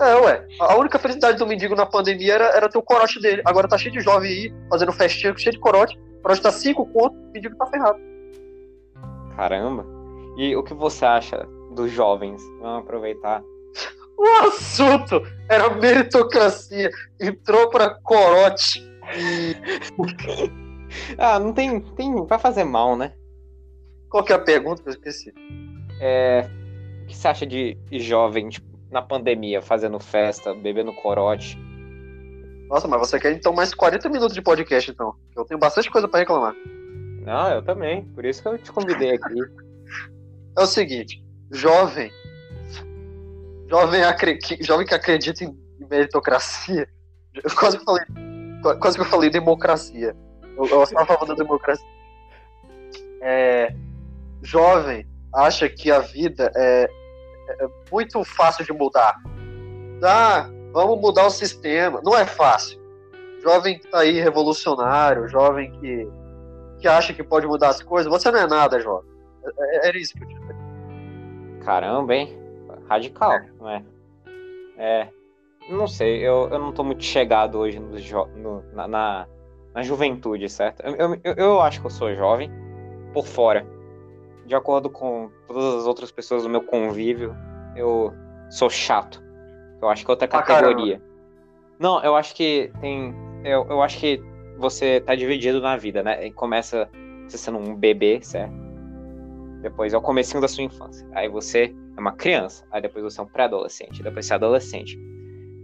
É, 0.00 0.14
ué. 0.14 0.46
A 0.60 0.76
única 0.76 1.00
felicidade 1.00 1.38
do 1.38 1.46
mendigo 1.46 1.74
na 1.74 1.84
pandemia 1.84 2.34
era, 2.34 2.44
era 2.50 2.68
ter 2.68 2.78
o 2.78 2.82
corote 2.82 3.20
dele. 3.20 3.42
Agora 3.44 3.66
tá 3.66 3.76
cheio 3.76 3.92
de 3.92 4.00
jovem 4.00 4.30
aí, 4.30 4.54
fazendo 4.70 4.92
festinha, 4.92 5.36
cheio 5.36 5.54
de 5.54 5.58
corote. 5.58 5.98
Pra 6.22 6.32
onde 6.32 6.42
tá 6.42 6.50
5 6.50 6.86
conto, 6.86 7.16
o 7.16 7.32
mendigo 7.32 7.56
tá 7.56 7.66
ferrado. 7.66 7.98
Caramba. 9.36 9.86
E 10.36 10.54
o 10.56 10.62
que 10.62 10.74
você 10.74 11.04
acha 11.04 11.46
dos 11.74 11.90
jovens? 11.90 12.42
Vamos 12.60 12.82
aproveitar. 12.82 13.42
O 14.18 14.48
assunto 14.48 15.22
era 15.48 15.70
meritocracia. 15.76 16.90
Entrou 17.20 17.70
pra 17.70 17.90
corote. 18.02 18.82
ah, 21.16 21.38
não 21.38 21.52
tem, 21.52 21.80
tem. 21.80 22.26
Vai 22.26 22.36
fazer 22.36 22.64
mal, 22.64 22.96
né? 22.96 23.12
Qual 24.10 24.24
que 24.24 24.32
é 24.32 24.34
a 24.34 24.40
pergunta 24.40 24.82
que 24.82 24.88
eu 24.88 24.92
esqueci? 24.92 25.32
É. 26.00 26.50
O 27.04 27.06
que 27.06 27.16
você 27.16 27.28
acha 27.28 27.46
de 27.46 27.78
jovem, 27.92 28.48
tipo, 28.48 28.66
na 28.90 29.00
pandemia, 29.00 29.62
fazendo 29.62 30.00
festa, 30.00 30.52
bebendo 30.52 30.92
corote? 30.94 31.56
Nossa, 32.68 32.86
mas 32.86 33.00
você 33.00 33.18
quer 33.18 33.32
então 33.32 33.52
mais 33.52 33.72
40 33.72 34.08
minutos 34.10 34.34
de 34.34 34.42
podcast, 34.42 34.90
então. 34.90 35.14
Eu 35.34 35.44
tenho 35.44 35.58
bastante 35.58 35.90
coisa 35.90 36.06
para 36.06 36.20
reclamar. 36.20 36.54
Não, 37.22 37.50
eu 37.50 37.62
também. 37.62 38.04
Por 38.04 38.24
isso 38.24 38.42
que 38.42 38.48
eu 38.48 38.58
te 38.58 38.70
convidei 38.70 39.14
aqui. 39.14 39.40
é 40.56 40.62
o 40.62 40.66
seguinte, 40.66 41.24
jovem. 41.50 42.12
Jovem, 43.68 44.02
acre... 44.02 44.38
jovem 44.60 44.86
que 44.86 44.94
acredita 44.94 45.44
em 45.44 45.56
meritocracia. 45.88 46.88
Eu 47.34 47.54
quase 47.54 47.78
que 47.78 47.84
falei. 47.84 48.04
Quase 48.80 48.96
que 48.96 49.02
eu 49.02 49.08
falei 49.08 49.30
democracia. 49.30 50.16
Eu, 50.56 50.66
eu 50.66 50.82
estava 50.82 51.06
falando 51.06 51.28
da 51.28 51.42
democracia. 51.42 51.86
É, 53.22 53.74
jovem 54.42 55.06
acha 55.34 55.68
que 55.68 55.90
a 55.90 56.00
vida 56.00 56.50
é, 56.56 56.88
é 57.48 57.68
muito 57.90 58.22
fácil 58.24 58.64
de 58.64 58.72
mudar. 58.72 59.14
Ah, 60.02 60.48
Vamos 60.72 61.00
mudar 61.00 61.26
o 61.26 61.30
sistema. 61.30 62.00
Não 62.04 62.16
é 62.16 62.26
fácil. 62.26 62.78
Jovem 63.42 63.78
que 63.78 63.88
tá 63.88 64.00
aí 64.00 64.20
revolucionário, 64.20 65.28
jovem 65.28 65.70
que, 65.72 66.08
que 66.78 66.88
acha 66.88 67.12
que 67.12 67.22
pode 67.22 67.46
mudar 67.46 67.68
as 67.68 67.82
coisas. 67.82 68.10
Você 68.10 68.30
não 68.30 68.40
é 68.40 68.46
nada, 68.46 68.80
jovem. 68.80 69.10
É, 69.44 69.86
é, 69.86 69.88
era 69.88 69.98
isso 69.98 70.14
que 70.14 70.24
eu 70.24 70.28
tinha 70.28 70.48
Caramba, 71.64 72.14
hein? 72.14 72.38
Radical, 72.88 73.32
é. 73.32 73.48
não 73.58 73.68
é? 73.68 73.84
É. 74.78 75.08
Não 75.68 75.86
sei, 75.86 76.26
eu, 76.26 76.48
eu 76.50 76.58
não 76.58 76.72
tô 76.72 76.82
muito 76.82 77.04
chegado 77.04 77.58
hoje 77.58 77.78
no, 77.78 77.90
no 78.36 78.64
na, 78.72 78.88
na, 78.88 79.26
na, 79.74 79.82
juventude, 79.82 80.48
certo? 80.48 80.80
Eu, 80.80 81.14
eu, 81.22 81.34
eu 81.34 81.60
acho 81.60 81.80
que 81.80 81.86
eu 81.86 81.90
sou 81.90 82.14
jovem 82.14 82.50
por 83.12 83.26
fora. 83.26 83.66
De 84.46 84.54
acordo 84.54 84.88
com 84.88 85.30
todas 85.46 85.74
as 85.74 85.86
outras 85.86 86.10
pessoas 86.10 86.42
do 86.44 86.48
meu 86.48 86.62
convívio, 86.62 87.36
eu 87.76 88.14
sou 88.48 88.70
chato. 88.70 89.22
Eu 89.80 89.88
acho 89.88 90.04
que 90.04 90.10
é 90.10 90.12
outra 90.12 90.28
categoria. 90.28 91.00
Ah, 91.02 91.08
não, 91.78 92.02
eu 92.02 92.16
acho 92.16 92.34
que 92.34 92.70
tem. 92.80 93.14
Eu, 93.44 93.66
eu 93.68 93.82
acho 93.82 93.98
que 93.98 94.20
você 94.58 95.00
tá 95.00 95.14
dividido 95.14 95.60
na 95.60 95.76
vida, 95.76 96.02
né? 96.02 96.30
Começa 96.32 96.90
você 97.26 97.38
sendo 97.38 97.58
um 97.58 97.76
bebê, 97.76 98.20
certo? 98.22 98.52
Depois 99.62 99.92
é 99.92 99.96
o 99.96 100.02
comecinho 100.02 100.40
da 100.40 100.48
sua 100.48 100.64
infância. 100.64 101.06
Aí 101.12 101.28
você 101.28 101.74
é 101.96 102.00
uma 102.00 102.12
criança. 102.12 102.66
Aí 102.70 102.80
depois 102.82 103.04
você 103.04 103.20
é 103.20 103.22
um 103.22 103.26
pré-adolescente. 103.26 104.02
Depois 104.02 104.26
você 104.26 104.32
é 104.32 104.36
adolescente. 104.36 104.98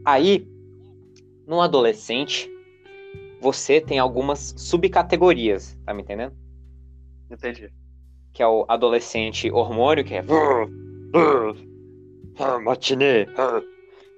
Aí, 0.05 0.47
no 1.47 1.61
adolescente, 1.61 2.51
você 3.41 3.81
tem 3.81 3.99
algumas 3.99 4.55
subcategorias, 4.57 5.77
tá 5.85 5.95
me 5.95 6.03
entendendo? 6.03 6.35
Entendi. 7.31 7.73
Que 8.33 8.43
é 8.43 8.47
o 8.47 8.65
adolescente 8.69 9.51
hormônio, 9.51 10.05
que 10.05 10.15
é. 10.15 10.23
Matinê. 12.63 13.27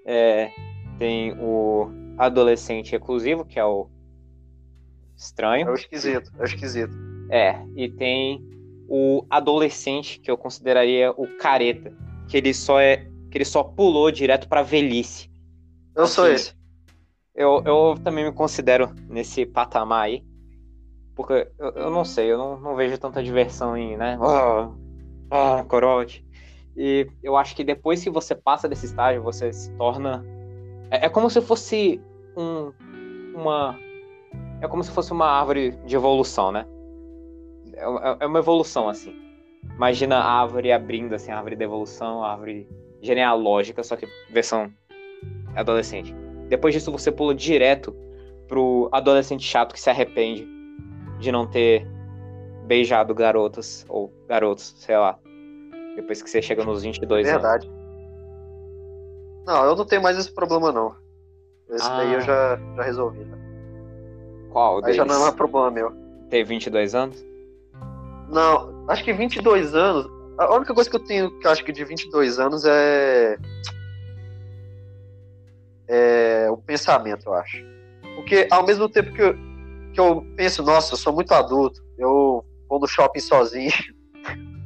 É, 0.06 0.52
tem 0.98 1.32
o 1.38 1.90
adolescente 2.16 2.92
reclusivo, 2.92 3.44
que 3.44 3.58
é 3.58 3.64
o 3.64 3.88
estranho. 5.16 5.68
É 5.68 5.70
o 5.70 5.74
esquisito, 5.74 6.30
é 6.38 6.42
o 6.42 6.44
esquisito. 6.44 6.96
É, 7.30 7.60
e 7.74 7.88
tem 7.90 8.40
o 8.88 9.26
adolescente, 9.28 10.20
que 10.20 10.30
eu 10.30 10.38
consideraria 10.38 11.10
o 11.10 11.26
careta, 11.38 11.92
que 12.28 12.36
ele 12.36 12.54
só 12.54 12.80
é 12.80 13.08
que 13.30 13.38
ele 13.38 13.44
só 13.44 13.62
pulou 13.64 14.10
direto 14.10 14.48
pra 14.48 14.62
velhice. 14.62 15.28
Eu 15.94 16.04
assim, 16.04 16.14
sou 16.14 16.28
esse. 16.28 16.54
Eu, 17.34 17.62
eu 17.66 17.94
também 18.02 18.24
me 18.24 18.32
considero 18.32 18.94
nesse 19.08 19.44
patamar 19.44 20.04
aí. 20.04 20.24
Porque 21.14 21.50
eu, 21.58 21.70
eu 21.70 21.90
não 21.90 22.04
sei, 22.04 22.32
eu 22.32 22.38
não, 22.38 22.58
não 22.58 22.76
vejo 22.76 22.96
tanta 22.98 23.22
diversão 23.22 23.76
em, 23.76 23.96
né? 23.96 24.18
Ah, 24.20 24.70
ah, 25.30 25.64
corote. 25.64 26.25
E 26.76 27.08
eu 27.22 27.36
acho 27.36 27.56
que 27.56 27.64
depois 27.64 28.02
que 28.02 28.10
você 28.10 28.34
passa 28.34 28.68
desse 28.68 28.86
estágio, 28.86 29.22
você 29.22 29.52
se 29.52 29.70
torna. 29.72 30.24
É, 30.90 31.06
é 31.06 31.08
como 31.08 31.30
se 31.30 31.40
fosse 31.40 32.00
um, 32.36 32.72
uma. 33.34 33.78
É 34.60 34.68
como 34.68 34.84
se 34.84 34.90
fosse 34.90 35.12
uma 35.12 35.26
árvore 35.26 35.72
de 35.86 35.96
evolução, 35.96 36.52
né? 36.52 36.66
É, 37.74 37.84
é, 37.84 38.16
é 38.20 38.26
uma 38.26 38.38
evolução, 38.38 38.88
assim. 38.88 39.14
Imagina 39.74 40.18
a 40.18 40.40
árvore 40.42 40.70
abrindo, 40.70 41.14
assim, 41.14 41.30
a 41.30 41.36
árvore 41.36 41.56
de 41.56 41.64
evolução, 41.64 42.22
a 42.22 42.32
árvore 42.32 42.68
genealógica, 43.00 43.82
só 43.82 43.96
que 43.96 44.06
versão 44.30 44.70
adolescente. 45.54 46.14
Depois 46.48 46.74
disso, 46.74 46.92
você 46.92 47.10
pula 47.10 47.34
direto 47.34 47.94
pro 48.46 48.88
adolescente 48.92 49.44
chato 49.44 49.72
que 49.72 49.80
se 49.80 49.90
arrepende 49.90 50.46
de 51.18 51.32
não 51.32 51.46
ter 51.46 51.86
beijado 52.66 53.14
garotas 53.14 53.84
ou 53.88 54.12
garotos, 54.28 54.74
sei 54.76 54.96
lá. 54.96 55.18
Depois 55.96 56.22
que 56.22 56.30
você 56.30 56.40
chega 56.40 56.64
nos 56.64 56.82
22 56.82 57.26
Verdade. 57.26 57.66
anos. 57.66 57.86
Não, 59.46 59.64
eu 59.64 59.74
não 59.74 59.84
tenho 59.84 60.02
mais 60.02 60.18
esse 60.18 60.30
problema, 60.30 60.70
não. 60.70 60.94
Esse 61.70 61.86
ah. 61.86 61.96
daí 61.96 62.12
eu 62.12 62.18
ah. 62.18 62.20
já, 62.20 62.60
já 62.76 62.82
resolvi. 62.82 63.24
Já. 63.24 63.36
Qual 64.50 64.84
Aí 64.84 64.92
já 64.92 65.04
não 65.04 65.16
é 65.16 65.18
mais 65.18 65.34
problema 65.34 65.70
meu. 65.70 65.92
Ter 66.30 66.44
22 66.44 66.94
anos? 66.94 67.24
Não, 68.28 68.84
acho 68.88 69.04
que 69.04 69.12
22 69.12 69.74
anos. 69.74 70.06
A 70.38 70.54
única 70.54 70.74
coisa 70.74 70.88
que 70.90 70.96
eu 70.96 71.04
tenho 71.04 71.38
que 71.38 71.46
eu 71.46 71.50
acho 71.50 71.64
que 71.64 71.72
de 71.72 71.84
22 71.84 72.38
anos 72.38 72.64
é. 72.64 73.38
É 75.88 76.48
o 76.50 76.56
pensamento, 76.56 77.26
eu 77.26 77.34
acho. 77.34 77.56
Porque 78.16 78.48
ao 78.50 78.66
mesmo 78.66 78.88
tempo 78.88 79.12
que 79.12 79.22
eu, 79.22 79.34
que 79.94 80.00
eu 80.00 80.26
penso, 80.36 80.62
nossa, 80.62 80.94
eu 80.94 80.98
sou 80.98 81.12
muito 81.12 81.32
adulto, 81.32 81.82
eu 81.96 82.44
vou 82.68 82.80
no 82.80 82.88
shopping 82.88 83.20
sozinho, 83.20 83.70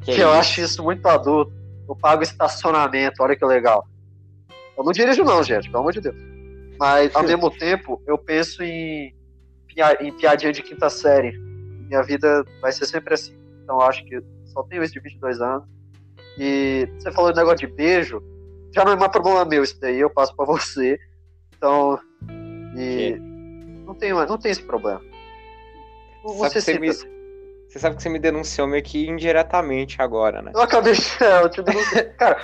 que, 0.01 0.15
que 0.15 0.21
eu 0.21 0.33
acho 0.33 0.61
isso 0.61 0.83
muito 0.83 1.07
adulto, 1.07 1.53
eu 1.89 1.97
pago 1.97 2.23
estacionamento, 2.23 3.23
olha 3.23 3.37
que 3.37 3.45
legal. 3.45 3.87
Eu 4.77 4.85
não 4.85 4.93
dirijo, 4.93 5.25
não, 5.25 5.43
gente, 5.43 5.69
pelo 5.69 5.81
amor 5.81 5.93
de 5.93 6.01
Deus. 6.01 6.17
Mas 6.79 7.15
ao 7.15 7.23
mesmo 7.25 7.51
tempo, 7.51 8.03
eu 8.07 8.17
penso 8.17 8.63
em, 8.63 9.15
em 10.01 10.13
piadinha 10.13 10.53
de 10.53 10.63
quinta 10.63 10.89
série. 10.89 11.37
Minha 11.89 12.03
vida 12.03 12.45
vai 12.61 12.73
ser 12.73 12.87
sempre 12.87 13.15
assim. 13.15 13.37
Então 13.63 13.77
eu 13.77 13.83
acho 13.83 14.05
que 14.05 14.23
só 14.47 14.63
tenho 14.63 14.83
esse 14.83 14.93
de 14.93 15.01
22 15.01 15.41
anos. 15.41 15.65
E 16.39 16.89
você 16.99 17.13
falou 17.13 17.33
de 17.33 17.39
negócio 17.39 17.67
de 17.67 17.75
beijo, 17.75 18.23
já 18.75 18.85
não 18.85 18.93
é 18.93 18.97
mais 18.97 19.11
problema 19.11 19.45
meu 19.45 19.63
isso 19.63 19.79
daí, 19.81 20.01
eu 20.01 20.11
passo 20.11 20.35
para 20.35 20.47
você. 20.47 20.99
Então, 21.57 21.99
e 22.77 23.17
não 23.85 23.95
tem, 23.95 24.13
não 24.13 24.39
tem 24.39 24.53
esse 24.53 24.63
problema. 24.63 25.03
Você, 26.23 26.61
você, 26.61 26.79
me, 26.79 26.89
você 27.71 27.79
sabe 27.79 27.95
que 27.95 28.03
você 28.03 28.09
me 28.09 28.19
denunciou 28.19 28.67
meio 28.67 28.83
que 28.83 29.09
indiretamente 29.09 30.03
agora, 30.03 30.43
né? 30.43 30.51
Eu 30.53 30.61
acabei 30.61 30.93
de. 30.93 31.01
É, 31.23 31.43
eu 31.43 31.49
te 31.49 31.63
Cara, 32.19 32.43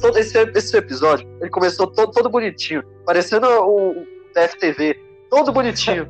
todo 0.00 0.16
esse, 0.16 0.38
esse 0.38 0.76
episódio, 0.76 1.28
ele 1.40 1.50
começou 1.50 1.88
todo, 1.88 2.12
todo 2.12 2.30
bonitinho, 2.30 2.84
parecendo 3.04 3.48
o, 3.48 3.90
o 3.90 4.06
DFTV, 4.32 4.96
todo 5.28 5.52
bonitinho. 5.52 6.08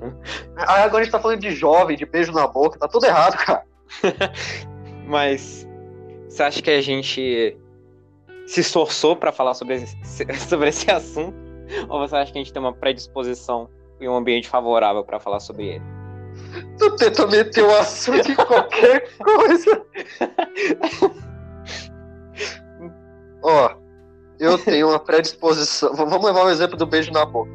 Aí 0.56 0.82
agora 0.82 1.02
a 1.02 1.04
gente 1.04 1.12
tá 1.12 1.20
falando 1.20 1.40
de 1.40 1.50
jovem, 1.50 1.98
de 1.98 2.06
beijo 2.06 2.32
na 2.32 2.46
boca, 2.46 2.78
tá 2.78 2.88
tudo 2.88 3.04
errado, 3.04 3.36
cara. 3.44 3.62
Mas 5.06 5.68
você 6.30 6.42
acha 6.42 6.62
que 6.62 6.70
a 6.70 6.80
gente 6.80 7.58
se 8.46 8.60
esforçou 8.60 9.14
para 9.16 9.32
falar 9.32 9.52
sobre 9.52 9.74
esse, 9.74 9.96
sobre 10.48 10.70
esse 10.70 10.90
assunto? 10.90 11.36
Ou 11.90 12.00
você 12.00 12.16
acha 12.16 12.32
que 12.32 12.38
a 12.38 12.42
gente 12.42 12.54
tem 12.54 12.62
uma 12.62 12.72
predisposição 12.72 13.68
e 14.00 14.08
um 14.08 14.16
ambiente 14.16 14.48
favorável 14.48 15.04
para 15.04 15.20
falar 15.20 15.40
sobre 15.40 15.74
ele? 15.74 15.99
Tu 16.78 16.96
tenta 16.96 17.26
meter 17.26 17.62
o 17.62 17.76
assunto 17.76 18.30
em 18.30 18.34
qualquer 18.34 19.08
coisa. 19.18 19.82
Ó, 23.42 23.74
eu 24.38 24.58
tenho 24.58 24.88
uma 24.88 24.98
predisposição. 24.98 25.94
Vamos 25.94 26.24
levar 26.24 26.44
o 26.44 26.50
exemplo 26.50 26.76
do 26.76 26.86
beijo 26.86 27.12
na 27.12 27.24
boca. 27.24 27.50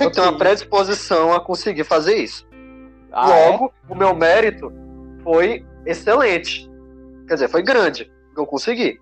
Eu 0.00 0.10
tenho 0.10 0.28
uma 0.28 0.36
predisposição 0.38 1.32
a 1.32 1.40
conseguir 1.40 1.84
fazer 1.84 2.16
isso. 2.16 2.46
Ah, 3.12 3.28
Logo, 3.28 3.72
é? 3.88 3.92
o 3.92 3.96
meu 3.96 4.14
mérito 4.14 4.70
foi 5.22 5.64
excelente. 5.84 6.70
Quer 7.26 7.34
dizer, 7.34 7.48
foi 7.48 7.62
grande. 7.62 8.10
Eu 8.36 8.46
consegui. 8.46 9.00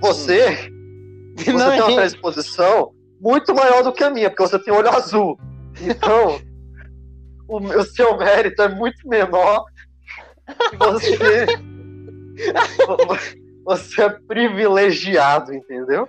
Você, 0.00 0.70
hum. 0.70 1.34
você 1.36 1.52
Não, 1.52 1.70
tem 1.70 1.82
uma 1.82 1.96
predisposição 1.96 2.92
muito 3.20 3.54
maior 3.54 3.82
do 3.82 3.92
que 3.92 4.04
a 4.04 4.10
minha, 4.10 4.30
porque 4.30 4.42
você 4.42 4.58
tem 4.58 4.72
olho 4.72 4.88
azul. 4.88 5.38
Então, 5.80 6.40
o, 7.50 7.58
o 7.58 7.84
seu 7.84 8.16
mérito 8.16 8.62
é 8.62 8.68
muito 8.68 9.06
menor. 9.08 9.64
Você, 10.78 11.46
você 13.64 14.02
é 14.02 14.08
privilegiado, 14.08 15.52
entendeu? 15.52 16.08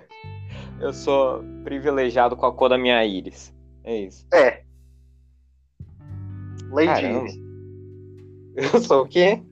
Eu 0.80 0.92
sou 0.92 1.44
privilegiado 1.64 2.36
com 2.36 2.46
a 2.46 2.52
cor 2.52 2.68
da 2.68 2.78
minha 2.78 3.04
íris. 3.04 3.52
É 3.82 3.96
isso. 3.96 4.24
É. 4.32 4.62
Lady 6.70 7.04
Iris. 7.04 7.34
Eu 8.56 8.80
sou 8.80 9.02
o 9.02 9.08
quê? 9.08 9.42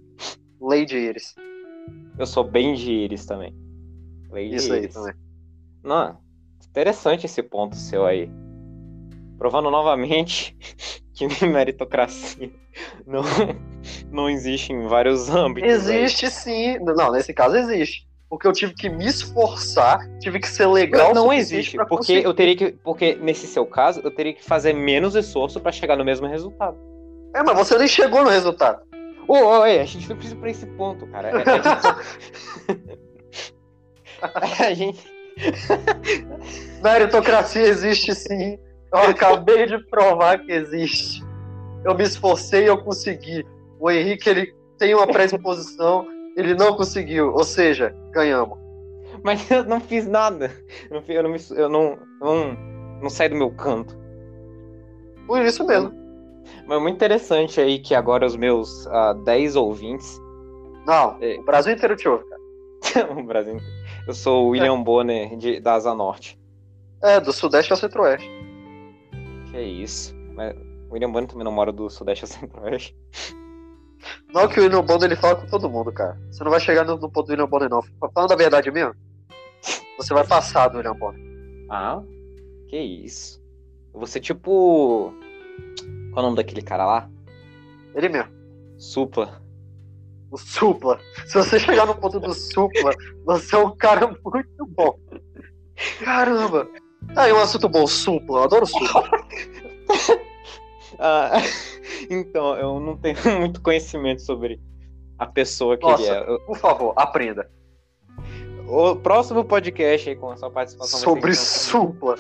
Lady 0.61 0.97
Iris. 0.97 1.35
Eu 2.19 2.27
sou 2.27 2.45
bem 2.45 2.75
de 2.75 2.91
íris 2.91 3.27
também. 3.27 3.55
Lady 4.31 4.55
Isso 4.55 4.75
Iris. 4.75 4.97
aí 4.97 5.03
também. 5.03 5.15
Não, 5.83 6.19
interessante 6.69 7.27
esse 7.27 7.43
ponto 7.43 7.77
seu 7.77 8.07
aí. 8.07 8.31
Provando 9.39 9.71
novamente 9.71 10.57
que 11.29 11.29
meritocracia 11.47 12.51
não, 13.07 13.23
não 14.11 14.31
existe 14.31 14.73
em 14.73 14.87
vários 14.87 15.29
âmbitos. 15.29 15.71
Existe 15.71 16.27
aí. 16.27 16.31
sim. 16.31 16.79
Não, 16.79 17.13
nesse 17.13 17.33
caso 17.33 17.57
existe. 17.57 18.09
Porque 18.29 18.47
eu 18.47 18.53
tive 18.53 18.75
que 18.75 18.89
me 18.89 19.07
esforçar, 19.07 19.99
tive 20.21 20.39
que 20.39 20.49
ser 20.49 20.67
legal. 20.67 21.13
Não, 21.13 21.25
não 21.25 21.33
existe, 21.33 21.77
porque 21.77 21.97
conseguir. 21.97 22.25
eu 22.25 22.33
teria 22.33 22.57
que. 22.57 22.71
Porque 22.71 23.17
nesse 23.17 23.49
seu 23.49 23.67
caso, 23.67 24.01
eu 24.05 24.11
teria 24.11 24.33
que 24.33 24.45
fazer 24.45 24.73
menos 24.73 25.17
esforço 25.17 25.59
para 25.59 25.73
chegar 25.73 25.97
no 25.97 26.05
mesmo 26.05 26.29
resultado. 26.29 26.79
É, 27.35 27.43
mas 27.43 27.59
você 27.59 27.77
nem 27.77 27.89
chegou 27.89 28.23
no 28.23 28.31
resultado. 28.31 28.83
Ô, 29.27 29.35
oh, 29.35 29.59
oh, 29.59 29.63
a 29.63 29.85
gente 29.85 30.09
não 30.09 30.17
precisa 30.17 30.37
pra 30.37 30.51
esse 30.51 30.67
ponto, 30.67 31.07
cara. 31.09 31.31
É, 31.31 31.43
é... 34.63 34.67
a 34.69 34.75
gente. 34.75 35.01
Meritocracia 36.83 37.63
existe 37.63 38.15
sim. 38.15 38.59
Eu 38.93 39.11
acabei 39.11 39.67
de 39.67 39.79
provar 39.87 40.39
que 40.39 40.53
existe. 40.53 41.23
Eu 41.85 41.95
me 41.95 42.03
esforcei 42.03 42.65
e 42.65 42.67
eu 42.67 42.79
consegui. 42.79 43.47
O 43.79 43.91
Henrique, 43.91 44.29
ele 44.29 44.55
tem 44.79 44.95
uma 44.95 45.07
predisposição, 45.07 46.07
ele 46.37 46.55
não 46.55 46.77
conseguiu. 46.77 47.33
Ou 47.33 47.45
seja, 47.45 47.95
ganhamos. 48.11 48.59
Mas 49.23 49.49
eu 49.51 49.65
não 49.65 49.81
fiz 49.81 50.07
nada. 50.07 50.51
Eu 50.91 51.01
não, 51.01 51.05
eu 51.09 51.23
não, 51.23 51.37
eu 51.57 51.69
não, 51.69 51.99
não, 52.21 52.59
não 53.03 53.11
saí 53.11 53.29
do 53.29 53.37
meu 53.37 53.51
canto. 53.51 53.97
Por 55.27 55.41
isso 55.43 55.65
mesmo. 55.65 55.93
Mas 56.67 56.79
é 56.79 56.81
muito 56.81 56.97
interessante 56.97 57.61
aí 57.61 57.79
que 57.79 57.95
agora 57.95 58.27
os 58.27 58.37
meus 58.37 58.87
uh, 58.87 58.91
ah, 58.91 59.13
10 59.25 59.57
ouvintes. 59.57 60.21
Não, 60.87 61.17
é... 61.21 61.39
o 61.39 61.45
Brasil 61.45 61.73
inteiro 61.73 61.97
te 61.97 62.09
ouve, 62.09 62.25
cara. 62.25 63.13
o 63.13 63.23
Brasil 63.23 63.55
inteiro. 63.55 63.73
Eu 64.07 64.15
sou 64.15 64.47
o 64.47 64.49
William 64.49 64.75
é. 64.75 64.83
Bonner 64.83 65.37
de, 65.37 65.61
da 65.61 65.75
Asa 65.75 65.95
Norte. 65.95 66.39
É, 67.03 67.21
do 67.21 67.33
Sudeste 67.33 67.73
ao 67.73 67.79
Centro-Oeste. 67.79 68.29
Que 69.51 69.57
é 69.57 69.63
isso. 69.63 70.15
Mas 70.35 70.55
o 70.89 70.95
William 70.95 71.11
Bonner 71.11 71.29
também 71.29 71.45
não 71.45 71.53
mora 71.53 71.73
do 71.73 71.91
Sudeste 71.91 72.25
ao 72.25 72.29
Centro-Oeste. 72.29 72.97
Não 74.33 74.49
que 74.49 74.61
o 74.61 74.63
William 74.63 74.83
Bonner 74.83 75.05
ele 75.05 75.17
fala 75.17 75.37
com 75.37 75.47
todo 75.47 75.69
mundo, 75.69 75.93
cara. 75.93 76.19
Você 76.31 76.43
não 76.45 76.51
vai 76.51 76.61
chegar 76.61 76.85
no, 76.85 76.97
no 76.97 77.11
ponto 77.11 77.27
do 77.27 77.31
William 77.31 77.49
Bonner, 77.49 77.69
não. 77.69 77.83
Falando 78.15 78.33
a 78.33 78.37
verdade 78.37 78.71
mesmo, 78.71 78.95
você 79.97 80.15
vai 80.15 80.27
passar 80.27 80.69
do 80.69 80.79
William 80.79 80.95
Bonner. 80.95 81.21
Ah, 81.69 82.03
que 82.69 82.79
isso. 82.79 83.41
Você 83.93 84.21
tipo. 84.21 85.13
Qual 86.13 86.17
é 86.17 86.21
o 86.21 86.23
nome 86.23 86.37
daquele 86.37 86.63
cara 86.63 86.87
lá? 86.87 87.11
Ele 87.95 88.09
mesmo. 88.09 88.31
Supla. 88.79 89.43
O 90.31 90.39
Supla. 90.39 91.01
Se 91.27 91.35
você 91.35 91.59
chegar 91.59 91.87
no 91.87 91.95
ponto 91.95 92.21
do 92.21 92.33
Supla, 92.33 92.93
você 93.25 93.57
é 93.57 93.59
um 93.59 93.77
cara 93.77 94.07
muito 94.25 94.67
bom. 94.69 94.99
Caramba! 96.05 96.69
Tá 97.15 97.23
aí 97.23 97.33
um 97.33 97.41
assunto 97.41 97.69
bom, 97.69 97.87
Supla. 97.87 98.41
Eu 98.41 98.45
adoro 98.45 98.67
Supla. 98.67 99.11
ah, 100.99 101.33
então, 102.09 102.57
eu 102.57 102.81
não 102.81 102.97
tenho 102.97 103.17
muito 103.41 103.61
conhecimento 103.61 104.23
sobre 104.23 104.61
a 105.19 105.27
pessoa 105.27 105.77
que 105.77 105.85
Nossa, 105.85 106.03
ele 106.03 106.35
é. 106.35 106.39
Por 106.47 106.57
favor, 106.57 106.93
aprenda. 106.97 107.51
O 108.67 108.95
próximo 108.95 109.45
podcast 109.45 110.09
aí 110.09 110.17
com 110.17 110.31
a 110.31 110.37
sua 110.37 110.51
participação 110.51 111.01
sobre 111.01 111.35
Supla. 111.35 112.17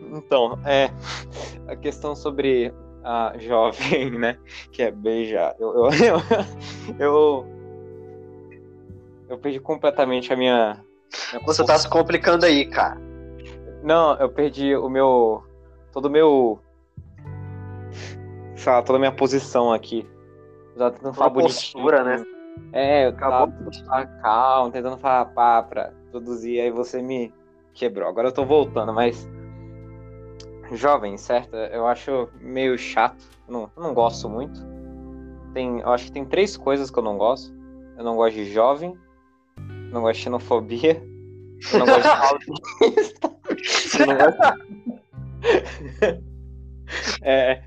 então, 0.00 0.58
é 0.64 0.90
a 1.68 1.76
questão 1.76 2.16
sobre 2.16 2.72
a 3.04 3.34
jovem, 3.38 4.10
né, 4.18 4.38
que 4.72 4.82
é 4.82 4.90
beijar. 4.90 5.54
Eu 5.58 5.74
eu, 5.74 5.90
eu, 5.92 6.96
eu, 6.98 7.46
eu 9.28 9.38
perdi 9.38 9.60
completamente 9.60 10.32
a 10.32 10.36
minha, 10.36 10.82
minha 11.30 11.44
Você 11.44 11.62
tá 11.62 11.78
se 11.78 11.88
complicando 11.88 12.46
aí, 12.46 12.64
cara. 12.64 12.98
Não, 13.84 14.16
eu 14.16 14.30
perdi 14.30 14.74
o 14.74 14.88
meu 14.88 15.44
todo 15.92 16.06
o 16.06 16.10
meu 16.10 16.58
sei 18.56 18.72
lá, 18.72 18.82
toda 18.82 18.96
a 18.96 18.98
minha 18.98 19.12
posição 19.12 19.70
aqui. 19.70 20.08
Já 20.74 20.90
tentando 20.90 21.12
falar 21.12 21.30
postura, 21.30 22.02
né? 22.02 22.24
É, 22.72 23.04
eu 23.04 23.10
Acabou 23.10 23.52
tava 23.86 24.06
calmo, 24.22 24.72
tentando 24.72 24.96
falar 24.96 25.26
pá 25.26 25.62
pra 25.62 25.92
produzir, 26.10 26.60
aí 26.60 26.70
você 26.70 27.02
me 27.02 27.30
quebrou. 27.74 28.08
Agora 28.08 28.28
eu 28.28 28.32
tô 28.32 28.46
voltando, 28.46 28.92
mas. 28.94 29.28
Jovem, 30.72 31.18
certo? 31.18 31.54
Eu 31.54 31.86
acho 31.86 32.30
meio 32.40 32.78
chato. 32.78 33.22
Eu 33.46 33.52
não, 33.52 33.70
não 33.76 33.92
gosto 33.92 34.30
muito. 34.30 34.58
Tem, 35.52 35.80
eu 35.80 35.90
acho 35.90 36.06
que 36.06 36.12
tem 36.12 36.24
três 36.24 36.56
coisas 36.56 36.90
que 36.90 36.98
eu 36.98 37.02
não 37.02 37.18
gosto. 37.18 37.54
Eu 37.98 38.02
não 38.02 38.16
gosto 38.16 38.34
de 38.34 38.50
jovem, 38.50 38.98
não 39.92 40.00
gosto 40.00 40.16
de 40.16 40.22
xenofobia, 40.22 41.02
eu 41.70 41.78
não 41.78 41.86
gosto 41.86 42.02
de 42.02 42.08
autista. 42.88 43.33
Eu 43.98 44.06
não 44.06 44.16
gosto. 44.16 44.40
é. 47.22 47.62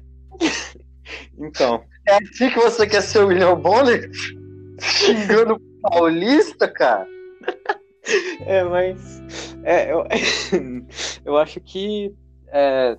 Então. 1.38 1.84
É 2.08 2.16
assim 2.16 2.50
que 2.50 2.60
você 2.60 2.88
quer 2.88 3.02
ser 3.02 3.20
o 3.20 3.28
William 3.28 3.56
Bonner? 3.60 4.10
Xingando 4.80 5.60
paulista, 5.82 6.68
cara? 6.68 7.08
É, 8.46 8.64
mas. 8.64 9.22
É, 9.66 9.92
eu, 9.92 10.06
eu 11.26 11.38
acho 11.38 11.60
que. 11.60 12.16
É, 12.48 12.98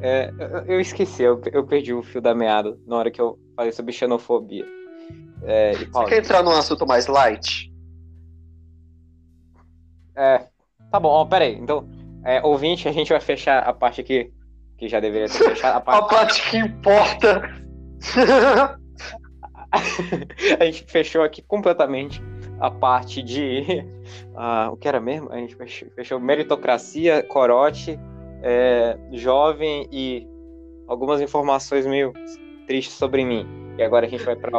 É, 0.00 0.30
eu, 0.36 0.74
eu 0.74 0.80
esqueci, 0.80 1.22
eu, 1.22 1.40
eu 1.52 1.64
perdi 1.64 1.94
o 1.94 2.02
fio 2.02 2.20
da 2.20 2.34
meada 2.34 2.76
na 2.88 2.96
hora 2.96 3.08
que 3.08 3.20
eu 3.20 3.38
falei 3.54 3.70
sobre 3.70 3.92
xenofobia. 3.92 4.66
É, 5.44 5.74
Você 5.74 6.04
quer 6.06 6.18
entrar 6.18 6.42
num 6.42 6.50
assunto 6.50 6.84
mais 6.84 7.06
light? 7.06 7.72
É, 10.16 10.48
tá 10.92 11.00
bom, 11.00 11.08
ó, 11.08 11.24
peraí. 11.24 11.56
Então, 11.58 11.88
é, 12.24 12.40
ouvinte, 12.42 12.86
a 12.86 12.92
gente 12.92 13.08
vai 13.08 13.20
fechar 13.20 13.60
a 13.60 13.72
parte 13.72 14.00
aqui, 14.00 14.30
que 14.76 14.88
já 14.88 15.00
deveria 15.00 15.28
ter 15.28 15.38
fechado. 15.38 15.74
A 15.74 15.78
A 15.78 15.80
parte, 15.80 16.14
parte 16.14 16.50
que 16.50 16.58
importa. 16.58 17.50
a 20.60 20.64
gente 20.64 20.84
fechou 20.84 21.22
aqui 21.22 21.40
completamente 21.42 22.22
a 22.60 22.70
parte 22.70 23.22
de. 23.22 23.84
ah, 24.36 24.68
o 24.70 24.76
que 24.76 24.86
era 24.86 25.00
mesmo? 25.00 25.32
A 25.32 25.38
gente 25.38 25.56
fechou, 25.56 25.88
fechou 25.96 26.20
meritocracia, 26.20 27.22
corote, 27.22 27.98
é, 28.42 28.98
jovem 29.12 29.88
e 29.90 30.28
algumas 30.86 31.22
informações 31.22 31.86
meio 31.86 32.12
tristes 32.66 32.96
sobre 32.96 33.24
mim. 33.24 33.46
E 33.78 33.82
agora 33.82 34.04
a 34.06 34.08
gente 34.08 34.22
vai 34.24 34.36
para 34.36 34.50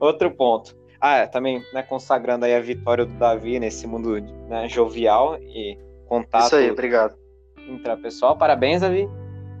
outro 0.00 0.30
ponto. 0.32 0.76
Ah, 1.00 1.18
é, 1.18 1.26
também 1.26 1.62
né, 1.72 1.82
consagrando 1.82 2.44
aí 2.44 2.54
a 2.54 2.60
vitória 2.60 3.04
do 3.04 3.12
Davi 3.14 3.58
nesse 3.58 3.86
mundo 3.86 4.20
né, 4.48 4.68
jovial 4.68 5.38
e 5.40 5.78
contato 6.08 6.46
Isso 6.46 6.56
aí, 6.56 6.70
obrigado. 6.70 7.16
intrapessoal. 7.68 8.36
Parabéns, 8.36 8.80
Davi. 8.80 9.08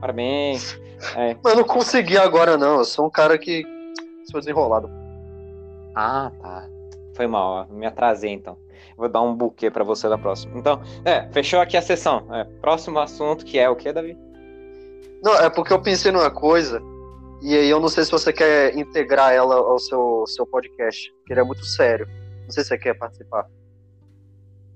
Parabéns. 0.00 0.78
É. 1.14 1.36
Mas 1.44 1.52
eu 1.52 1.58
não 1.58 1.66
consegui 1.66 2.16
agora, 2.16 2.56
não. 2.56 2.78
Eu 2.78 2.84
sou 2.86 3.06
um 3.06 3.10
cara 3.10 3.36
que 3.36 3.62
sou 4.30 4.40
desenrolado. 4.40 4.88
Ah, 5.94 6.32
tá. 6.40 6.66
Foi 7.14 7.26
mal, 7.26 7.66
ó. 7.68 7.74
me 7.74 7.84
atrasei 7.84 8.30
então. 8.30 8.56
Vou 8.96 9.06
dar 9.06 9.20
um 9.20 9.34
buquê 9.34 9.70
pra 9.70 9.84
você 9.84 10.08
da 10.08 10.16
próxima. 10.16 10.58
Então, 10.58 10.80
é, 11.04 11.28
fechou 11.32 11.60
aqui 11.60 11.76
a 11.76 11.82
sessão. 11.82 12.26
É, 12.34 12.44
próximo 12.62 12.98
assunto 12.98 13.44
que 13.44 13.58
é 13.58 13.68
o 13.68 13.76
que, 13.76 13.92
Davi? 13.92 14.16
Não, 15.22 15.34
é 15.34 15.50
porque 15.50 15.72
eu 15.72 15.82
pensei 15.82 16.10
numa 16.10 16.30
coisa, 16.30 16.80
e 17.42 17.54
aí 17.56 17.68
eu 17.68 17.78
não 17.80 17.88
sei 17.88 18.04
se 18.04 18.10
você 18.10 18.32
quer 18.32 18.76
integrar 18.76 19.32
ela 19.32 19.54
ao 19.56 19.78
seu, 19.78 20.24
seu 20.26 20.46
podcast, 20.46 21.12
que 21.26 21.32
ele 21.32 21.40
é 21.40 21.44
muito 21.44 21.64
sério. 21.64 22.06
Não 22.44 22.50
sei 22.50 22.62
se 22.62 22.68
você 22.68 22.78
quer 22.78 22.94
participar. 22.94 23.46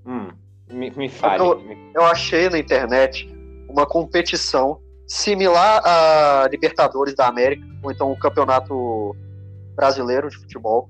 Hum, 0.05 0.29
me, 0.71 0.89
me 0.91 1.09
fale. 1.09 1.41
eu- 1.43 1.61
Eu 1.95 2.03
achei 2.05 2.49
na 2.49 2.57
internet 2.57 3.27
uma 3.69 3.85
competição 3.85 4.81
similar 5.07 5.81
a 5.85 6.47
Libertadores 6.49 7.15
da 7.15 7.27
América, 7.27 7.65
ou 7.83 7.91
então 7.91 8.11
o 8.11 8.17
Campeonato 8.19 9.15
Brasileiro 9.75 10.29
de 10.29 10.37
Futebol, 10.37 10.89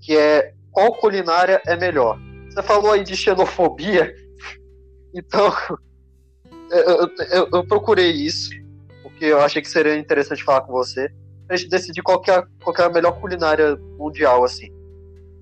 que 0.00 0.16
é 0.16 0.52
qual 0.70 0.92
culinária 0.94 1.60
é 1.66 1.76
melhor. 1.76 2.18
Você 2.50 2.62
falou 2.62 2.92
aí 2.92 3.02
de 3.02 3.16
xenofobia, 3.16 4.14
então 5.14 5.52
eu- 6.70 7.10
eu- 7.30 7.48
eu 7.52 7.66
procurei 7.66 8.10
isso, 8.10 8.50
porque 9.22 9.32
eu 9.32 9.40
achei 9.40 9.62
que 9.62 9.68
seria 9.68 9.94
interessante 9.96 10.42
falar 10.42 10.62
com 10.62 10.72
você, 10.72 11.08
pra 11.46 11.56
gente 11.56 11.70
decidir 11.70 12.02
qual 12.02 12.20
que 12.20 12.28
é, 12.28 12.34
a- 12.38 12.46
qual 12.64 12.74
que 12.74 12.82
é 12.82 12.84
a 12.86 12.90
melhor 12.90 13.12
culinária 13.20 13.76
mundial, 13.96 14.42
assim. 14.42 14.66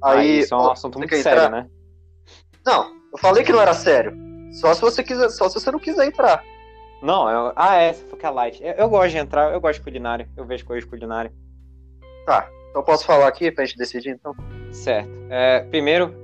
Ah, 0.02 0.12
Aí, 0.18 0.40
isso 0.40 0.52
é 0.52 0.56
um 0.56 0.60
ó, 0.60 0.72
assunto 0.72 0.98
muito 0.98 1.08
quer 1.08 1.22
sério, 1.22 1.44
entrar? 1.44 1.50
né? 1.62 1.66
Não, 2.64 2.92
eu 3.10 3.18
falei 3.18 3.42
que 3.42 3.52
não 3.52 3.60
era 3.60 3.72
sério. 3.72 4.14
Só 4.52 4.74
se 4.74 4.82
você 4.82 5.02
quiser, 5.02 5.30
só 5.30 5.48
se 5.48 5.54
você 5.58 5.70
não 5.70 5.78
quiser 5.78 6.06
entrar. 6.06 6.44
Não, 7.02 7.30
eu- 7.30 7.52
ah, 7.56 7.76
é, 7.76 7.88
essa 7.88 8.04
foi 8.06 8.18
que 8.18 8.26
é 8.26 8.30
light. 8.30 8.62
Eu, 8.62 8.72
eu 8.72 8.88
gosto 8.90 9.12
de 9.12 9.16
entrar, 9.16 9.50
eu 9.50 9.60
gosto 9.62 9.78
de 9.78 9.84
culinária. 9.84 10.28
Eu 10.36 10.44
vejo 10.44 10.66
coisa 10.66 10.84
de 10.84 10.90
culinária. 10.90 11.32
Tá, 12.26 12.50
então 12.68 12.82
posso 12.82 13.06
falar 13.06 13.28
aqui 13.28 13.50
pra 13.50 13.64
gente 13.64 13.78
decidir, 13.78 14.10
então? 14.10 14.34
Certo. 14.72 15.08
É, 15.30 15.60
primeiro, 15.70 16.14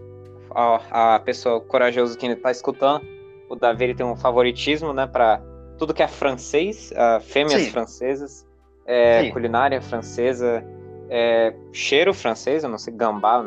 a, 0.50 1.14
a 1.14 1.20
pessoa 1.20 1.58
corajosa 1.58 2.18
que 2.18 2.26
está 2.26 2.50
escutando, 2.50 3.02
o 3.48 3.56
Davi 3.56 3.84
ele 3.84 3.94
tem 3.94 4.04
um 4.04 4.14
favoritismo, 4.16 4.92
né, 4.92 5.06
para 5.06 5.40
tudo 5.78 5.94
que 5.94 6.02
é 6.02 6.08
francês, 6.08 6.92
ah, 6.96 7.20
fêmeas 7.20 7.62
Sim. 7.62 7.70
francesas, 7.70 8.46
é, 8.86 9.30
culinária 9.30 9.80
francesa, 9.80 10.64
é, 11.08 11.54
cheiro 11.72 12.14
francês, 12.14 12.64
eu 12.64 12.70
não 12.70 12.78
sei, 12.78 12.94
gambá, 12.94 13.44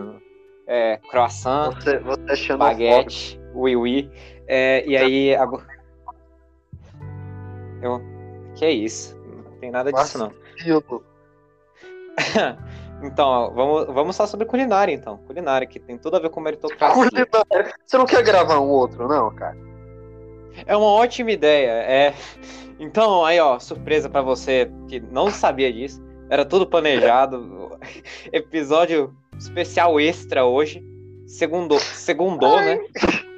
é, 0.67 0.97
croissant, 1.09 1.73
Você, 1.75 1.99
você 1.99 2.55
baguete, 2.55 3.39
oui 3.53 3.75
oui. 3.75 4.11
É, 4.47 4.83
e 4.85 4.97
aí 4.97 5.35
agora 5.35 5.65
eu 7.81 8.01
que 8.55 8.65
é 8.65 8.71
isso? 8.71 9.17
Não 9.17 9.57
tem 9.59 9.71
nada 9.71 9.91
disso 9.91 10.17
não. 10.17 10.33
Então, 13.01 13.53
vamos, 13.53 13.85
vamos 13.87 14.17
falar 14.17 14.27
sobre 14.27 14.45
culinária, 14.45 14.91
então. 14.91 15.17
Culinária, 15.19 15.65
que 15.65 15.79
tem 15.79 15.97
tudo 15.97 16.17
a 16.17 16.19
ver 16.19 16.29
com 16.29 16.41
meritocracia. 16.41 16.93
Culinária. 16.93 17.73
Você 17.85 17.97
não 17.97 18.05
quer 18.05 18.21
gravar 18.23 18.59
um 18.59 18.67
outro, 18.67 19.07
não, 19.07 19.33
cara? 19.33 19.55
É 20.65 20.75
uma 20.75 20.87
ótima 20.87 21.31
ideia. 21.31 21.71
É... 21.71 22.13
Então, 22.79 23.25
aí, 23.25 23.39
ó, 23.39 23.59
surpresa 23.59 24.09
pra 24.09 24.21
você 24.21 24.71
que 24.87 24.99
não 24.99 25.29
sabia 25.29 25.71
disso. 25.71 26.01
Era 26.29 26.45
tudo 26.45 26.65
planejado. 26.67 27.77
Episódio 28.31 29.15
especial 29.37 29.99
extra 29.99 30.45
hoje. 30.45 30.83
Segundo, 31.25 31.77
segundou, 31.79 32.59
né? 32.61 32.79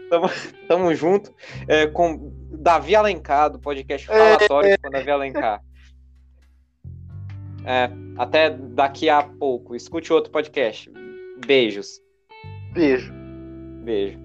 Tamo, 0.10 0.30
tamo 0.68 0.96
junto. 0.96 1.34
É, 1.68 1.88
com 1.88 2.32
Davi 2.52 2.96
Alencar, 2.96 3.50
do 3.50 3.60
podcast 3.60 4.08
Falatório 4.08 4.78
com 4.82 4.90
Davi 4.90 5.10
Alencar. 5.10 5.62
É, 7.66 7.90
até 8.18 8.50
daqui 8.50 9.10
a 9.10 9.24
pouco. 9.24 9.76
Escute 9.76 10.12
outro 10.12 10.32
podcast. 10.32 10.92
Beijos. 11.46 12.02
Beijo. 12.74 13.14
Beijo. 13.84 14.21